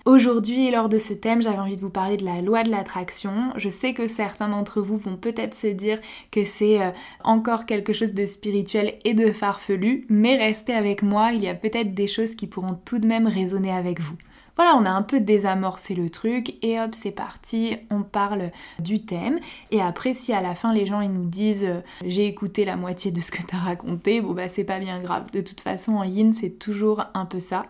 aujourd'hui 0.06 0.72
lors 0.72 0.90
de 0.90 1.00
ce 1.00 1.14
thème 1.14 1.42
j'avais 1.42 1.60
envie 1.60 1.78
de 1.78 1.82
vous 1.82 1.90
parler 1.90 2.18
de 2.18 2.26
la 2.26 2.42
loi 2.42 2.64
de 2.64 2.70
l'attraction. 2.70 3.52
Je 3.56 3.70
sais 3.70 3.94
que 3.94 4.08
certains 4.08 4.50
d'entre 4.50 4.82
vous 4.82 4.98
vont 4.98 5.18
peut-être 5.18 5.56
se 5.56 5.68
dire 5.68 6.00
que 6.32 6.44
c'est 6.44 6.82
euh, 6.82 6.92
encore 7.24 7.66
quelque 7.66 7.94
chose 7.94 8.14
de 8.14 8.26
spirituel 8.26 8.96
et 9.06 9.14
de 9.14 9.32
farfelu, 9.32 10.06
mais 10.10 10.36
restez 10.36 10.74
avec 10.74 11.04
moi, 11.04 11.32
il 11.32 11.44
y 11.44 11.48
a 11.48 11.56
peut-être 11.56 11.94
des 11.94 12.08
choses 12.08 12.36
qui 12.36 12.48
pourront 12.48 12.80
tout 12.86 13.00
de 13.00 13.08
même 13.08 13.28
résonner 13.28 13.72
avec 13.72 14.00
vous. 14.00 14.18
Voilà, 14.56 14.76
on 14.76 14.86
a 14.86 14.92
un 14.92 15.02
peu 15.02 15.20
désamorcé 15.20 15.96
le 15.96 16.12
truc 16.12 16.64
et 16.64 16.80
hop, 16.80 16.92
c'est 16.94 17.12
parti, 17.12 17.76
on 17.90 18.04
parle 18.04 18.52
du 18.78 19.04
thème. 19.04 19.40
Et 19.72 19.82
après, 19.82 20.14
si 20.14 20.32
à 20.32 20.42
la 20.42 20.54
fin 20.54 20.72
les 20.74 20.86
gens 20.86 21.02
ils 21.02 21.12
nous 21.12 21.26
disent 21.26 21.66
euh, 21.66 21.80
j'ai 22.06 22.28
écouté 22.28 22.64
la 22.64 22.76
moitié 22.76 23.12
de 23.12 23.20
ce 23.20 23.32
que 23.32 23.42
t'as 23.42 23.58
raconté, 23.58 24.22
bon 24.22 24.34
bah 24.34 24.48
c'est 24.48 24.64
pas 24.64 24.78
bien 24.78 25.02
grave. 25.02 25.32
De 25.32 25.42
toute 25.42 25.62
façon, 25.62 25.94
en 25.94 26.04
yin, 26.04 26.34
c'est 26.34 26.60
toujours 26.60 27.04
un 27.16 27.26
peu 27.26 27.40
ça. 27.40 27.66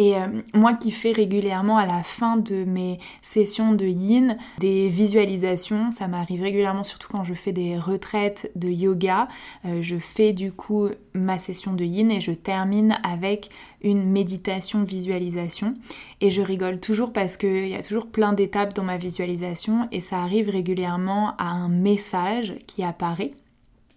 Et 0.00 0.16
euh, 0.16 0.28
moi 0.54 0.72
qui 0.72 0.92
fais 0.92 1.12
régulièrement 1.12 1.76
à 1.76 1.84
la 1.84 2.02
fin 2.02 2.38
de 2.38 2.64
mes 2.64 2.98
sessions 3.20 3.72
de 3.72 3.84
yin 3.84 4.38
des 4.58 4.88
visualisations, 4.88 5.90
ça 5.90 6.08
m'arrive 6.08 6.40
régulièrement, 6.40 6.84
surtout 6.84 7.08
quand 7.12 7.22
je 7.22 7.34
fais 7.34 7.52
des 7.52 7.76
retraites 7.76 8.50
de 8.56 8.70
yoga. 8.70 9.28
Euh, 9.66 9.82
je 9.82 9.96
fais 9.98 10.32
du 10.32 10.52
coup 10.52 10.88
ma 11.12 11.36
session 11.36 11.74
de 11.74 11.84
yin 11.84 12.10
et 12.10 12.22
je 12.22 12.32
termine 12.32 12.98
avec 13.02 13.50
une 13.82 14.10
méditation 14.10 14.84
visualisation. 14.84 15.74
Et 16.22 16.30
je 16.30 16.40
rigole 16.40 16.80
toujours 16.80 17.12
parce 17.12 17.36
qu'il 17.36 17.68
y 17.68 17.76
a 17.76 17.82
toujours 17.82 18.06
plein 18.06 18.32
d'étapes 18.32 18.72
dans 18.72 18.84
ma 18.84 18.96
visualisation 18.96 19.86
et 19.92 20.00
ça 20.00 20.22
arrive 20.22 20.48
régulièrement 20.48 21.34
à 21.36 21.48
un 21.48 21.68
message 21.68 22.54
qui 22.66 22.82
apparaît. 22.82 23.32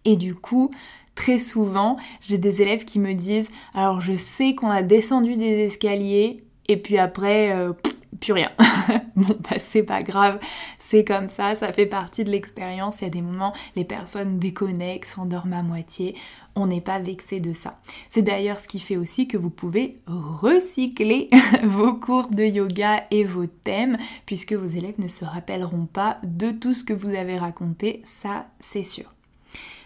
Et 0.03 0.17
du 0.17 0.35
coup, 0.35 0.69
très 1.15 1.39
souvent, 1.39 1.97
j'ai 2.21 2.37
des 2.37 2.61
élèves 2.61 2.85
qui 2.85 2.99
me 2.99 3.13
disent 3.13 3.49
Alors 3.73 4.01
je 4.01 4.15
sais 4.15 4.55
qu'on 4.55 4.69
a 4.69 4.83
descendu 4.83 5.35
des 5.35 5.65
escaliers 5.65 6.43
et 6.67 6.77
puis 6.77 6.97
après, 6.97 7.51
euh, 7.51 7.73
plus 8.19 8.33
rien. 8.33 8.51
bon, 9.15 9.35
bah 9.39 9.59
c'est 9.59 9.83
pas 9.83 10.01
grave, 10.01 10.39
c'est 10.79 11.03
comme 11.03 11.27
ça, 11.29 11.55
ça 11.55 11.73
fait 11.73 11.85
partie 11.85 12.23
de 12.23 12.29
l'expérience. 12.29 13.01
Il 13.01 13.03
y 13.03 13.07
a 13.07 13.09
des 13.09 13.21
moments, 13.21 13.53
les 13.75 13.83
personnes 13.83 14.39
déconnectent, 14.39 15.09
s'endorment 15.09 15.53
à 15.53 15.63
moitié. 15.63 16.15
On 16.55 16.67
n'est 16.67 16.81
pas 16.81 16.99
vexé 16.99 17.39
de 17.39 17.51
ça. 17.51 17.79
C'est 18.09 18.21
d'ailleurs 18.21 18.59
ce 18.59 18.67
qui 18.67 18.79
fait 18.79 18.97
aussi 18.97 19.27
que 19.27 19.37
vous 19.37 19.49
pouvez 19.49 19.99
recycler 20.07 21.29
vos 21.63 21.93
cours 21.93 22.27
de 22.27 22.43
yoga 22.43 23.03
et 23.11 23.23
vos 23.23 23.47
thèmes, 23.47 23.97
puisque 24.25 24.53
vos 24.53 24.65
élèves 24.65 24.99
ne 24.99 25.07
se 25.07 25.25
rappelleront 25.25 25.85
pas 25.85 26.19
de 26.23 26.51
tout 26.51 26.73
ce 26.73 26.83
que 26.83 26.93
vous 26.93 27.13
avez 27.13 27.37
raconté, 27.37 28.01
ça 28.05 28.47
c'est 28.59 28.83
sûr. 28.83 29.12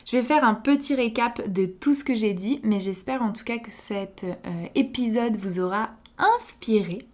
Je 0.09 0.15
vais 0.15 0.23
faire 0.23 0.43
un 0.43 0.53
petit 0.53 0.95
récap 0.95 1.51
de 1.51 1.65
tout 1.65 1.93
ce 1.93 2.03
que 2.03 2.15
j'ai 2.15 2.33
dit, 2.33 2.61
mais 2.63 2.79
j'espère 2.79 3.21
en 3.21 3.33
tout 3.33 3.43
cas 3.43 3.57
que 3.57 3.71
cet 3.71 4.23
euh, 4.23 4.65
épisode 4.73 5.35
vous 5.37 5.59
aura 5.59 5.89
inspiré 6.17 7.07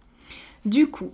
du 0.64 0.86
coup, 0.86 1.10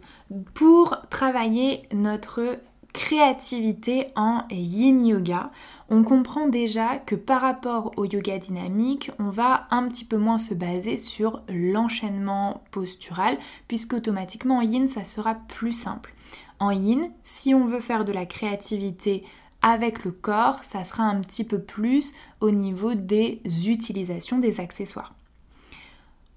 pour 0.55 0.97
travailler 1.11 1.83
notre 1.93 2.59
créativité 2.93 4.07
en 4.15 4.45
yin 4.51 5.05
yoga, 5.05 5.51
on 5.89 6.03
comprend 6.05 6.47
déjà 6.47 6.99
que 6.99 7.17
par 7.17 7.41
rapport 7.41 7.93
au 7.97 8.05
yoga 8.05 8.39
dynamique, 8.39 9.11
on 9.19 9.29
va 9.29 9.67
un 9.71 9.89
petit 9.89 10.05
peu 10.05 10.17
moins 10.17 10.39
se 10.39 10.55
baser 10.55 10.97
sur 10.97 11.43
l'enchaînement 11.49 12.63
postural, 12.71 13.39
puisque 13.67 13.95
automatiquement 13.95 14.59
en 14.59 14.63
yin, 14.63 14.87
ça 14.87 15.05
sera 15.05 15.35
plus 15.35 15.73
simple. 15.73 16.15
En 16.61 16.71
yin, 16.71 17.11
si 17.23 17.55
on 17.55 17.65
veut 17.65 17.81
faire 17.81 18.05
de 18.05 18.13
la 18.13 18.27
créativité 18.27 19.25
avec 19.63 20.05
le 20.05 20.13
corps, 20.13 20.65
ça 20.65 20.85
sera 20.85 21.05
un 21.05 21.21
petit 21.21 21.45
peu 21.45 21.61
plus 21.61 22.15
au 22.41 22.51
niveau 22.51 22.95
des 22.95 23.41
utilisations 23.69 24.39
des 24.39 24.61
accessoires. 24.61 25.15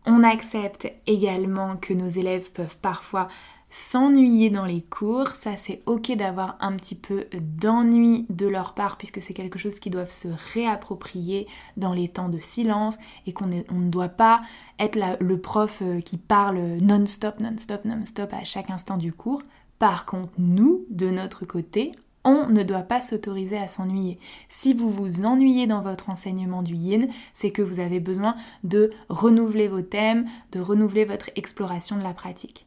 On 0.06 0.24
accepte 0.24 0.92
également 1.08 1.78
que 1.78 1.94
nos 1.94 2.10
élèves 2.10 2.52
peuvent 2.52 2.78
parfois 2.82 3.30
s'ennuyer 3.74 4.52
dans 4.52 4.66
les 4.66 4.82
cours. 4.82 5.30
Ça, 5.30 5.58
c'est 5.58 5.82
ok 5.88 6.16
d'avoir 6.16 6.58
un 6.60 6.76
petit 6.76 6.94
peu 6.94 7.26
d'ennui 7.34 8.28
de 8.30 8.46
leur 8.46 8.74
part 8.76 8.98
puisque 8.98 9.20
c'est 9.20 9.34
quelque 9.34 9.58
chose 9.58 9.80
qu'ils 9.80 9.94
doivent 9.94 10.12
se 10.12 10.28
réapproprier 10.54 11.48
dans 11.76 11.92
les 11.92 12.08
temps 12.08 12.30
de 12.30 12.40
silence 12.40 12.98
et 13.26 13.34
qu'on 13.34 13.48
ne 13.48 13.90
doit 13.90 14.10
pas 14.10 14.42
être 14.78 15.00
le 15.20 15.42
prof 15.42 15.80
euh, 15.82 16.02
qui 16.02 16.18
parle 16.18 16.60
non-stop, 16.82 17.40
non-stop, 17.40 17.84
non-stop 17.86 18.32
à 18.34 18.44
chaque 18.44 18.70
instant 18.70 18.98
du 18.98 19.12
cours. 19.12 19.42
Par 19.80 20.06
contre, 20.06 20.34
nous, 20.38 20.86
de 20.92 21.10
notre 21.10 21.46
côté, 21.46 21.94
on 22.26 22.48
ne 22.48 22.64
doit 22.64 22.84
pas 22.84 23.02
s'autoriser 23.02 23.58
à 23.58 23.68
s'ennuyer. 23.68 24.20
Si 24.50 24.74
vous 24.74 24.90
vous 24.90 25.26
ennuyez 25.26 25.68
dans 25.68 25.82
votre 25.82 26.10
enseignement 26.10 26.62
du 26.62 26.76
yin, 26.76 27.08
c'est 27.34 27.52
que 27.52 27.62
vous 27.62 27.80
avez 27.80 28.00
besoin 28.00 28.36
de 28.64 28.92
renouveler 29.10 29.68
vos 29.68 29.82
thèmes, 29.82 30.26
de 30.52 30.60
renouveler 30.60 31.06
votre 31.06 31.30
exploration 31.36 31.98
de 31.98 32.04
la 32.04 32.14
pratique. 32.14 32.66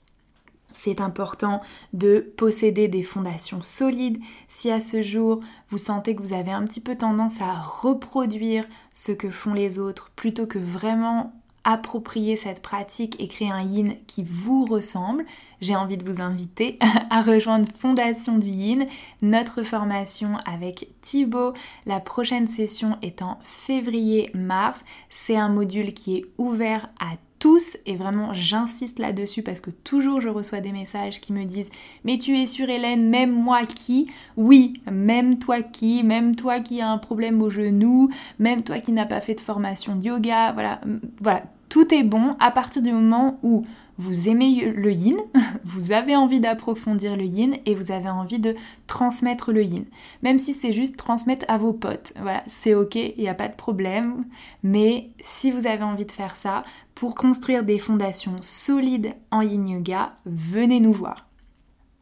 C'est 0.73 1.01
important 1.01 1.63
de 1.95 2.33
posséder 2.37 2.87
des 2.87 3.03
fondations 3.03 3.63
solides. 3.63 4.19
Si 4.47 4.71
à 4.71 4.81
ce 4.81 5.01
jour 5.01 5.41
vous 5.71 5.79
sentez 5.79 6.15
que 6.15 6.23
vous 6.23 6.35
avez 6.35 6.53
un 6.53 6.65
petit 6.65 6.83
peu 6.83 6.97
tendance 6.97 7.41
à 7.41 7.55
reproduire 7.55 8.67
ce 8.93 9.13
que 9.13 9.31
font 9.31 9.55
les 9.55 9.79
autres 9.79 10.11
plutôt 10.17 10.47
que 10.47 10.59
vraiment 10.59 11.33
approprier 11.67 12.37
cette 12.37 12.63
pratique 12.63 13.17
et 13.21 13.27
créer 13.27 13.51
un 13.51 13.61
yin 13.61 13.97
qui 14.07 14.23
vous 14.23 14.65
ressemble, 14.65 15.27
j'ai 15.61 15.75
envie 15.75 15.97
de 15.97 16.11
vous 16.11 16.23
inviter 16.23 16.79
à 17.11 17.21
rejoindre 17.21 17.69
Fondation 17.75 18.39
du 18.39 18.49
Yin, 18.49 18.87
notre 19.21 19.65
formation 19.65 20.39
avec 20.47 20.89
Thibaut. 21.03 21.55
La 21.85 21.99
prochaine 21.99 22.47
session 22.47 22.97
est 23.03 23.21
en 23.21 23.39
février-mars. 23.43 24.85
C'est 25.11 25.37
un 25.37 25.49
module 25.49 25.93
qui 25.93 26.19
est 26.19 26.27
ouvert 26.39 26.89
à 27.01 27.17
tous 27.39 27.77
et 27.85 27.97
vraiment 27.97 28.33
j'insiste 28.33 28.99
là-dessus 28.99 29.43
parce 29.43 29.61
que 29.61 29.71
toujours 29.71 30.21
je 30.21 30.29
reçois 30.29 30.61
des 30.61 30.73
messages 30.73 31.21
qui 31.21 31.33
me 31.33 31.45
disent 31.45 31.71
mais 32.05 32.17
tu 32.19 32.37
es 32.39 32.47
sûre 32.47 32.71
Hélène, 32.71 33.11
même 33.11 33.33
moi 33.33 33.67
qui? 33.67 34.11
Oui, 34.37 34.81
même 34.91 35.39
toi 35.39 35.63
qui, 35.63 36.03
même 36.03 36.37
toi 36.37 36.61
qui 36.61 36.81
a 36.81 36.89
un 36.89 36.99
problème 36.99 37.43
au 37.43 37.51
genou, 37.51 38.09
même 38.39 38.63
toi 38.63 38.79
qui 38.79 38.93
n'as 38.93 39.05
pas 39.05 39.21
fait 39.21 39.35
de 39.35 39.41
formation 39.41 39.97
de 39.97 40.05
yoga, 40.05 40.53
voilà, 40.53 40.81
voilà, 41.21 41.43
tout 41.69 41.93
est 41.95 42.05
bon 42.05 42.37
à 42.39 42.51
partir 42.51 42.83
du 42.83 42.93
moment 42.93 43.39
où 43.43 43.65
vous 43.99 44.29
aimez 44.29 44.73
le 44.75 44.93
yin, 44.93 45.17
vous 45.65 45.93
avez 45.93 46.15
envie 46.17 46.41
d'approfondir 46.41 47.17
le 47.17 47.25
yin 47.25 47.57
et 47.65 47.75
vous 47.75 47.93
avez 47.93 48.09
envie 48.09 48.39
de 48.39 48.55
transmettre 48.87 49.53
le 49.53 49.63
yin. 49.63 49.85
Même 50.23 50.39
si 50.39 50.55
c'est 50.55 50.73
juste 50.73 50.97
transmettre 50.97 51.47
à 51.49 51.59
vos 51.59 51.73
potes. 51.73 52.13
Voilà, 52.21 52.43
c'est 52.47 52.75
ok, 52.75 52.95
il 52.95 53.15
n'y 53.19 53.29
a 53.29 53.35
pas 53.35 53.49
de 53.49 53.57
problème. 53.57 54.25
Mais 54.63 55.11
si 55.21 55.51
vous 55.51 55.67
avez 55.67 55.83
envie 55.83 56.05
de 56.05 56.13
faire 56.13 56.37
ça, 56.37 56.65
pour 56.95 57.15
construire 57.15 57.63
des 57.63 57.79
fondations 57.79 58.37
solides 58.41 59.15
en 59.31 59.43
yin 59.43 59.69
yoga, 59.69 60.15
venez 60.25 60.81
nous 60.81 60.93
voir. 60.93 61.27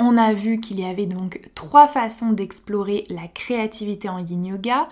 On 0.01 0.17
a 0.17 0.33
vu 0.35 0.59
qu'il 0.59 0.81
y 0.81 0.85
avait 0.85 1.07
donc 1.07 1.41
trois 1.55 1.87
façons 1.87 2.33
d'explorer 2.33 3.05
la 3.09 3.29
créativité 3.29 4.09
en 4.09 4.19
yin 4.19 4.45
yoga 4.45 4.89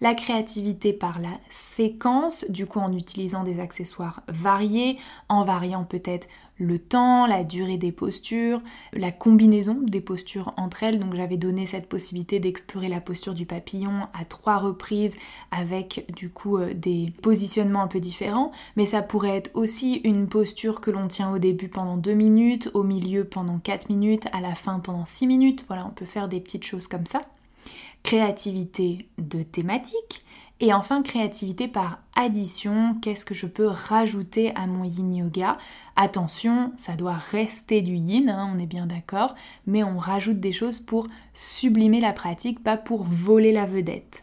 la 0.00 0.14
créativité 0.14 0.92
par 0.92 1.20
la 1.20 1.38
séquence, 1.50 2.44
du 2.48 2.66
coup 2.66 2.80
en 2.80 2.92
utilisant 2.92 3.42
des 3.42 3.60
accessoires 3.60 4.22
variés, 4.28 4.98
en 5.28 5.44
variant 5.44 5.84
peut-être 5.84 6.28
le 6.58 6.78
temps, 6.78 7.26
la 7.26 7.44
durée 7.44 7.76
des 7.76 7.92
postures, 7.92 8.62
la 8.92 9.12
combinaison 9.12 9.78
des 9.82 10.00
postures 10.00 10.54
entre 10.56 10.82
elles. 10.82 10.98
Donc 10.98 11.14
j'avais 11.14 11.36
donné 11.36 11.66
cette 11.66 11.88
possibilité 11.88 12.40
d'explorer 12.40 12.88
la 12.88 13.00
posture 13.00 13.34
du 13.34 13.46
papillon 13.46 14.08
à 14.14 14.24
trois 14.24 14.56
reprises 14.56 15.16
avec 15.50 16.06
du 16.14 16.30
coup 16.30 16.58
euh, 16.58 16.72
des 16.74 17.12
positionnements 17.22 17.82
un 17.82 17.88
peu 17.88 18.00
différents. 18.00 18.52
Mais 18.76 18.86
ça 18.86 19.02
pourrait 19.02 19.36
être 19.36 19.50
aussi 19.54 19.96
une 20.04 20.28
posture 20.28 20.80
que 20.80 20.90
l'on 20.90 21.08
tient 21.08 21.32
au 21.32 21.38
début 21.38 21.68
pendant 21.68 21.96
deux 21.96 22.14
minutes, 22.14 22.70
au 22.74 22.82
milieu 22.82 23.24
pendant 23.24 23.58
4 23.58 23.90
minutes, 23.90 24.26
à 24.32 24.40
la 24.40 24.54
fin 24.54 24.78
pendant 24.80 25.04
6 25.04 25.26
minutes. 25.26 25.64
Voilà, 25.68 25.86
on 25.86 25.90
peut 25.90 26.06
faire 26.06 26.28
des 26.28 26.40
petites 26.40 26.64
choses 26.64 26.88
comme 26.88 27.06
ça. 27.06 27.22
Créativité 28.06 29.08
de 29.18 29.42
thématique, 29.42 30.24
et 30.60 30.72
enfin, 30.72 31.02
créativité 31.02 31.66
par 31.66 31.98
addition, 32.14 32.94
qu'est-ce 33.02 33.24
que 33.24 33.34
je 33.34 33.48
peux 33.48 33.66
rajouter 33.66 34.54
à 34.54 34.68
mon 34.68 34.84
yin 34.84 35.12
yoga? 35.12 35.58
Attention, 35.96 36.72
ça 36.76 36.92
doit 36.92 37.16
rester 37.32 37.82
du 37.82 37.96
yin, 37.96 38.30
hein, 38.30 38.54
on 38.54 38.60
est 38.60 38.66
bien 38.66 38.86
d'accord, 38.86 39.34
mais 39.66 39.82
on 39.82 39.98
rajoute 39.98 40.38
des 40.38 40.52
choses 40.52 40.78
pour 40.78 41.08
sublimer 41.34 42.00
la 42.00 42.12
pratique, 42.12 42.62
pas 42.62 42.76
pour 42.76 43.02
voler 43.02 43.50
la 43.50 43.66
vedette. 43.66 44.22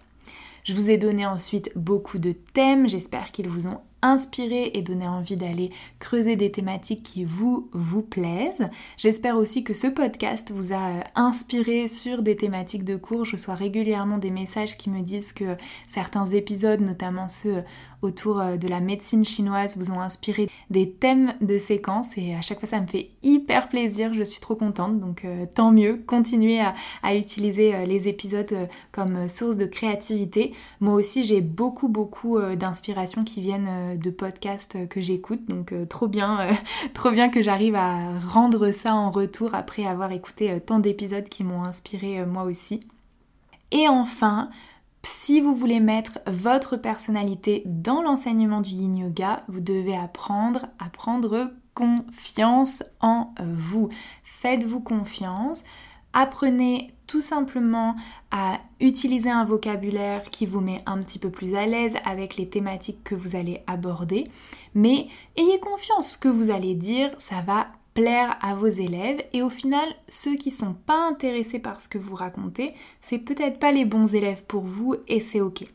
Je 0.63 0.73
vous 0.73 0.89
ai 0.89 0.97
donné 0.97 1.25
ensuite 1.25 1.69
beaucoup 1.75 2.19
de 2.19 2.31
thèmes, 2.31 2.87
j'espère 2.87 3.33
qu'ils 3.33 3.49
vous 3.49 3.67
ont 3.67 3.81
inspiré 4.03 4.71
et 4.73 4.81
donner 4.81 5.07
envie 5.07 5.37
d'aller 5.37 5.71
creuser 5.97 6.35
des 6.35 6.51
thématiques 6.51 7.03
qui 7.03 7.23
vous 7.23 7.69
vous 7.71 8.01
plaisent. 8.01 8.69
J'espère 8.97 9.37
aussi 9.37 9.63
que 9.63 9.73
ce 9.73 9.87
podcast 9.87 10.51
vous 10.53 10.73
a 10.73 10.89
euh, 10.89 11.01
inspiré 11.15 11.87
sur 11.87 12.21
des 12.21 12.35
thématiques 12.35 12.83
de 12.83 12.97
cours. 12.97 13.25
Je 13.25 13.31
reçois 13.31 13.55
régulièrement 13.55 14.17
des 14.17 14.29
messages 14.29 14.77
qui 14.77 14.89
me 14.89 15.01
disent 15.01 15.31
que 15.31 15.55
certains 15.87 16.25
épisodes, 16.27 16.81
notamment 16.81 17.29
ceux 17.29 17.63
autour 18.01 18.41
euh, 18.41 18.57
de 18.57 18.67
la 18.67 18.81
médecine 18.81 19.23
chinoise, 19.23 19.77
vous 19.77 19.91
ont 19.91 20.01
inspiré 20.01 20.49
des 20.69 20.91
thèmes 20.91 21.33
de 21.39 21.57
séquence 21.57 22.09
et 22.17 22.35
à 22.35 22.41
chaque 22.41 22.59
fois 22.59 22.67
ça 22.67 22.81
me 22.81 22.87
fait 22.87 23.09
hyper 23.23 23.69
plaisir. 23.69 24.13
Je 24.13 24.23
suis 24.23 24.41
trop 24.41 24.55
contente 24.55 24.99
donc 24.99 25.23
euh, 25.23 25.45
tant 25.53 25.71
mieux. 25.71 26.03
Continuez 26.05 26.59
à, 26.59 26.75
à 27.03 27.15
utiliser 27.15 27.85
les 27.85 28.09
épisodes 28.09 28.67
comme 28.91 29.29
source 29.29 29.55
de 29.55 29.65
créativité. 29.65 30.53
Moi 30.81 30.93
aussi 30.93 31.23
j'ai 31.23 31.39
beaucoup 31.39 31.87
beaucoup 31.87 32.39
d'inspiration 32.55 33.23
qui 33.23 33.39
viennent 33.39 33.92
de 33.97 34.09
podcasts 34.09 34.87
que 34.87 35.01
j'écoute. 35.01 35.47
Donc 35.47 35.71
euh, 35.71 35.85
trop 35.85 36.07
bien, 36.07 36.39
euh, 36.41 36.53
trop 36.93 37.11
bien 37.11 37.29
que 37.29 37.41
j'arrive 37.41 37.75
à 37.75 38.19
rendre 38.19 38.71
ça 38.71 38.95
en 38.95 39.11
retour 39.11 39.55
après 39.55 39.85
avoir 39.85 40.11
écouté 40.11 40.51
euh, 40.51 40.59
tant 40.59 40.79
d'épisodes 40.79 41.27
qui 41.27 41.43
m'ont 41.43 41.63
inspiré 41.63 42.25
moi 42.25 42.43
aussi. 42.43 42.87
Et 43.71 43.87
enfin, 43.87 44.49
si 45.03 45.41
vous 45.41 45.53
voulez 45.53 45.79
mettre 45.79 46.19
votre 46.27 46.77
personnalité 46.77 47.63
dans 47.65 48.01
l'enseignement 48.01 48.61
du 48.61 48.69
yin 48.71 48.97
yoga, 48.97 49.43
vous 49.47 49.59
devez 49.59 49.95
apprendre 49.95 50.67
à 50.79 50.89
prendre 50.89 51.51
confiance 51.73 52.83
en 53.01 53.33
vous. 53.43 53.89
Faites-vous 54.23 54.79
confiance. 54.79 55.63
Apprenez 56.13 56.93
tout 57.07 57.21
simplement 57.21 57.95
à 58.31 58.59
utiliser 58.79 59.29
un 59.29 59.45
vocabulaire 59.45 60.23
qui 60.29 60.45
vous 60.45 60.61
met 60.61 60.81
un 60.85 60.99
petit 60.99 61.19
peu 61.19 61.29
plus 61.29 61.55
à 61.55 61.65
l'aise 61.65 61.95
avec 62.05 62.37
les 62.37 62.47
thématiques 62.47 63.03
que 63.03 63.15
vous 63.15 63.35
allez 63.35 63.61
aborder. 63.67 64.25
Mais 64.73 65.07
ayez 65.35 65.59
confiance, 65.59 66.13
ce 66.13 66.17
que 66.17 66.29
vous 66.29 66.49
allez 66.49 66.75
dire, 66.75 67.11
ça 67.17 67.41
va 67.41 67.67
plaire 67.93 68.37
à 68.41 68.55
vos 68.55 68.67
élèves 68.67 69.23
et 69.33 69.43
au 69.43 69.49
final 69.49 69.87
ceux 70.07 70.35
qui 70.35 70.49
sont 70.49 70.73
pas 70.73 71.07
intéressés 71.07 71.59
par 71.59 71.79
ce 71.79 71.87
que 71.87 71.97
vous 71.97 72.15
racontez, 72.15 72.73
c'est 72.99 73.19
peut-être 73.19 73.59
pas 73.59 73.71
les 73.71 73.85
bons 73.85 74.15
élèves 74.15 74.43
pour 74.45 74.63
vous 74.63 74.95
et 75.07 75.19
c'est 75.19 75.41
OK. 75.41 75.65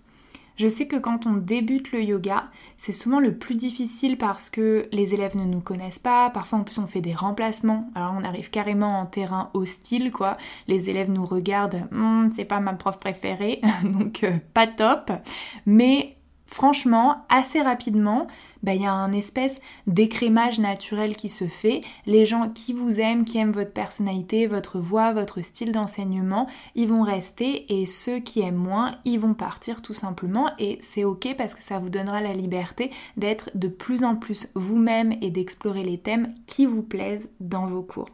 Je 0.59 0.67
sais 0.67 0.89
que 0.89 0.97
quand 0.97 1.27
on 1.27 1.35
débute 1.35 1.93
le 1.93 2.03
yoga, 2.03 2.49
c'est 2.77 2.93
souvent 2.93 3.21
le 3.21 3.39
plus 3.39 3.55
difficile 3.55 4.19
parce 4.19 4.51
que 4.51 4.89
les 4.91 5.15
élèves 5.15 5.37
ne 5.37 5.45
nous 5.45 5.61
connaissent 5.61 6.01
pas, 6.01 6.31
parfois 6.31 6.59
en 6.59 6.65
plus 6.65 6.79
on 6.79 6.89
fait 6.89 7.01
des 7.01 7.15
remplacements, 7.15 7.89
alors 7.95 8.15
on 8.19 8.25
arrive 8.25 8.51
carrément 8.51 8.99
en 8.99 9.07
terrain 9.07 9.51
hostile 9.55 10.11
quoi, 10.11 10.37
les 10.67 10.91
élèves 10.91 11.13
nous 11.13 11.25
regardent, 11.25 11.87
hmm, 11.93 12.31
c'est 12.35 12.45
pas 12.45 12.59
ma 12.59 12.73
prof 12.73 12.99
préférée, 12.99 13.61
donc 13.85 14.25
euh, 14.25 14.33
pas 14.53 14.67
top, 14.67 15.13
mais 15.65 16.18
franchement, 16.49 17.25
assez 17.29 17.61
rapidement, 17.61 18.27
bah, 18.63 18.75
il 18.75 18.83
y 18.83 18.87
a 18.87 18.93
un 18.93 19.13
espèce 19.13 19.61
d'écrémage 19.87 20.59
naturel 20.59 21.15
qui 21.15 21.29
se 21.29 21.47
fait. 21.47 21.83
Les 22.07 22.25
gens 22.25 22.49
qui 22.49 22.73
vous 22.73 22.99
aiment, 22.99 23.25
qui 23.25 23.39
aiment 23.39 23.53
votre 23.53 23.73
personnalité, 23.73 24.47
votre 24.47 24.79
voix, 24.79 25.13
votre 25.13 25.41
style 25.43 25.71
d'enseignement, 25.71 26.49
ils 26.75 26.89
vont 26.89 27.03
rester 27.03 27.81
et 27.81 27.87
ceux 27.87 28.19
qui 28.19 28.41
aiment 28.41 28.57
moins, 28.57 28.97
ils 29.05 29.21
vont 29.21 29.35
partir 29.35 29.83
tout 29.83 29.95
simplement 29.95 30.51
et 30.59 30.79
c'est 30.81 31.05
ok 31.05 31.35
parce 31.37 31.55
que 31.55 31.63
ça 31.63 31.79
vous 31.79 31.91
donnera 31.91 32.21
la 32.21 32.33
liberté 32.33 32.91
d'être 33.17 33.51
de 33.55 33.69
plus 33.69 34.03
en 34.03 34.17
plus 34.17 34.49
vous-même 34.55 35.15
et 35.21 35.31
d'explorer 35.31 35.85
les 35.85 35.99
thèmes 35.99 36.35
qui 36.47 36.67
vous 36.67 36.83
plaisent 36.83 37.31
dans 37.41 37.67
vos 37.67 37.83
cours. 37.83 38.09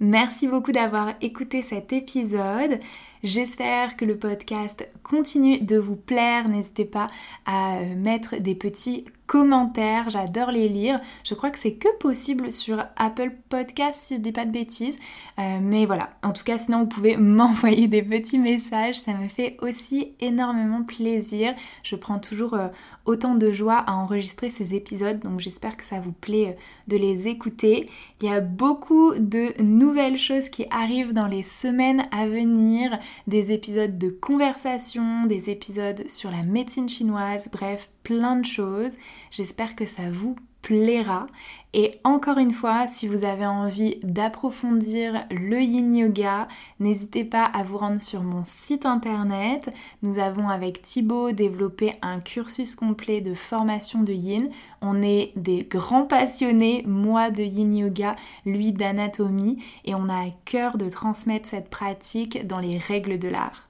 Merci 0.00 0.48
beaucoup 0.48 0.72
d'avoir 0.72 1.12
écouté 1.20 1.62
cet 1.62 1.92
épisode. 1.92 2.80
J'espère 3.22 3.98
que 3.98 4.06
le 4.06 4.16
podcast 4.16 4.88
continue 5.02 5.60
de 5.60 5.76
vous 5.76 5.96
plaire. 5.96 6.48
N'hésitez 6.48 6.86
pas 6.86 7.08
à 7.44 7.76
euh, 7.76 7.94
mettre 7.94 8.36
des 8.36 8.54
petits 8.54 9.04
commentaires, 9.30 10.10
j'adore 10.10 10.50
les 10.50 10.68
lire. 10.68 10.98
Je 11.22 11.34
crois 11.34 11.50
que 11.50 11.58
c'est 11.60 11.74
que 11.74 11.86
possible 11.98 12.50
sur 12.50 12.84
Apple 12.96 13.30
Podcast 13.48 14.02
si 14.02 14.16
je 14.16 14.20
dis 14.20 14.32
pas 14.32 14.44
de 14.44 14.50
bêtises. 14.50 14.98
Euh, 15.38 15.60
mais 15.62 15.86
voilà, 15.86 16.10
en 16.24 16.32
tout 16.32 16.42
cas 16.42 16.58
sinon 16.58 16.80
vous 16.80 16.86
pouvez 16.86 17.16
m'envoyer 17.18 17.86
des 17.86 18.02
petits 18.02 18.38
messages, 18.38 18.96
ça 18.96 19.12
me 19.12 19.28
fait 19.28 19.56
aussi 19.62 20.14
énormément 20.18 20.82
plaisir. 20.82 21.54
Je 21.84 21.94
prends 21.94 22.18
toujours 22.18 22.54
euh, 22.54 22.68
autant 23.04 23.36
de 23.36 23.52
joie 23.52 23.76
à 23.76 23.92
enregistrer 23.92 24.50
ces 24.50 24.74
épisodes, 24.74 25.20
donc 25.20 25.38
j'espère 25.38 25.76
que 25.76 25.84
ça 25.84 26.00
vous 26.00 26.10
plaît 26.10 26.56
de 26.88 26.96
les 26.96 27.28
écouter. 27.28 27.88
Il 28.20 28.28
y 28.28 28.32
a 28.32 28.40
beaucoup 28.40 29.14
de 29.14 29.54
nouvelles 29.62 30.18
choses 30.18 30.48
qui 30.48 30.66
arrivent 30.72 31.12
dans 31.12 31.28
les 31.28 31.44
semaines 31.44 32.02
à 32.10 32.26
venir 32.26 32.98
des 33.26 33.52
épisodes 33.52 33.98
de 33.98 34.10
conversation, 34.10 35.26
des 35.26 35.50
épisodes 35.50 36.08
sur 36.08 36.30
la 36.30 36.42
médecine 36.42 36.88
chinoise, 36.88 37.48
bref, 37.52 37.90
plein 38.02 38.36
de 38.36 38.46
choses. 38.46 38.92
J'espère 39.30 39.76
que 39.76 39.86
ça 39.86 40.10
vous 40.10 40.36
plaira. 40.62 41.26
Et 41.72 42.00
encore 42.02 42.38
une 42.38 42.50
fois, 42.50 42.88
si 42.88 43.06
vous 43.06 43.24
avez 43.24 43.46
envie 43.46 44.00
d'approfondir 44.02 45.24
le 45.30 45.60
yin 45.60 45.94
yoga, 45.94 46.48
n'hésitez 46.80 47.24
pas 47.24 47.44
à 47.44 47.62
vous 47.62 47.78
rendre 47.78 48.00
sur 48.00 48.24
mon 48.24 48.42
site 48.44 48.86
internet. 48.86 49.70
Nous 50.02 50.18
avons 50.18 50.48
avec 50.48 50.82
Thibaut 50.82 51.30
développé 51.30 51.92
un 52.02 52.18
cursus 52.18 52.74
complet 52.74 53.20
de 53.20 53.34
formation 53.34 54.02
de 54.02 54.12
yin. 54.12 54.50
On 54.82 55.00
est 55.00 55.32
des 55.36 55.62
grands 55.62 56.06
passionnés, 56.06 56.82
moi 56.88 57.30
de 57.30 57.44
yin 57.44 57.72
yoga, 57.72 58.16
lui 58.44 58.72
d'anatomie, 58.72 59.62
et 59.84 59.94
on 59.94 60.08
a 60.08 60.26
à 60.26 60.30
cœur 60.44 60.76
de 60.76 60.88
transmettre 60.88 61.48
cette 61.48 61.70
pratique 61.70 62.48
dans 62.48 62.58
les 62.58 62.78
règles 62.78 63.18
de 63.18 63.28
l'art. 63.28 63.68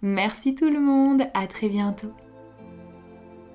Merci 0.00 0.54
tout 0.54 0.70
le 0.70 0.80
monde, 0.80 1.24
à 1.34 1.46
très 1.46 1.68
bientôt. 1.68 2.12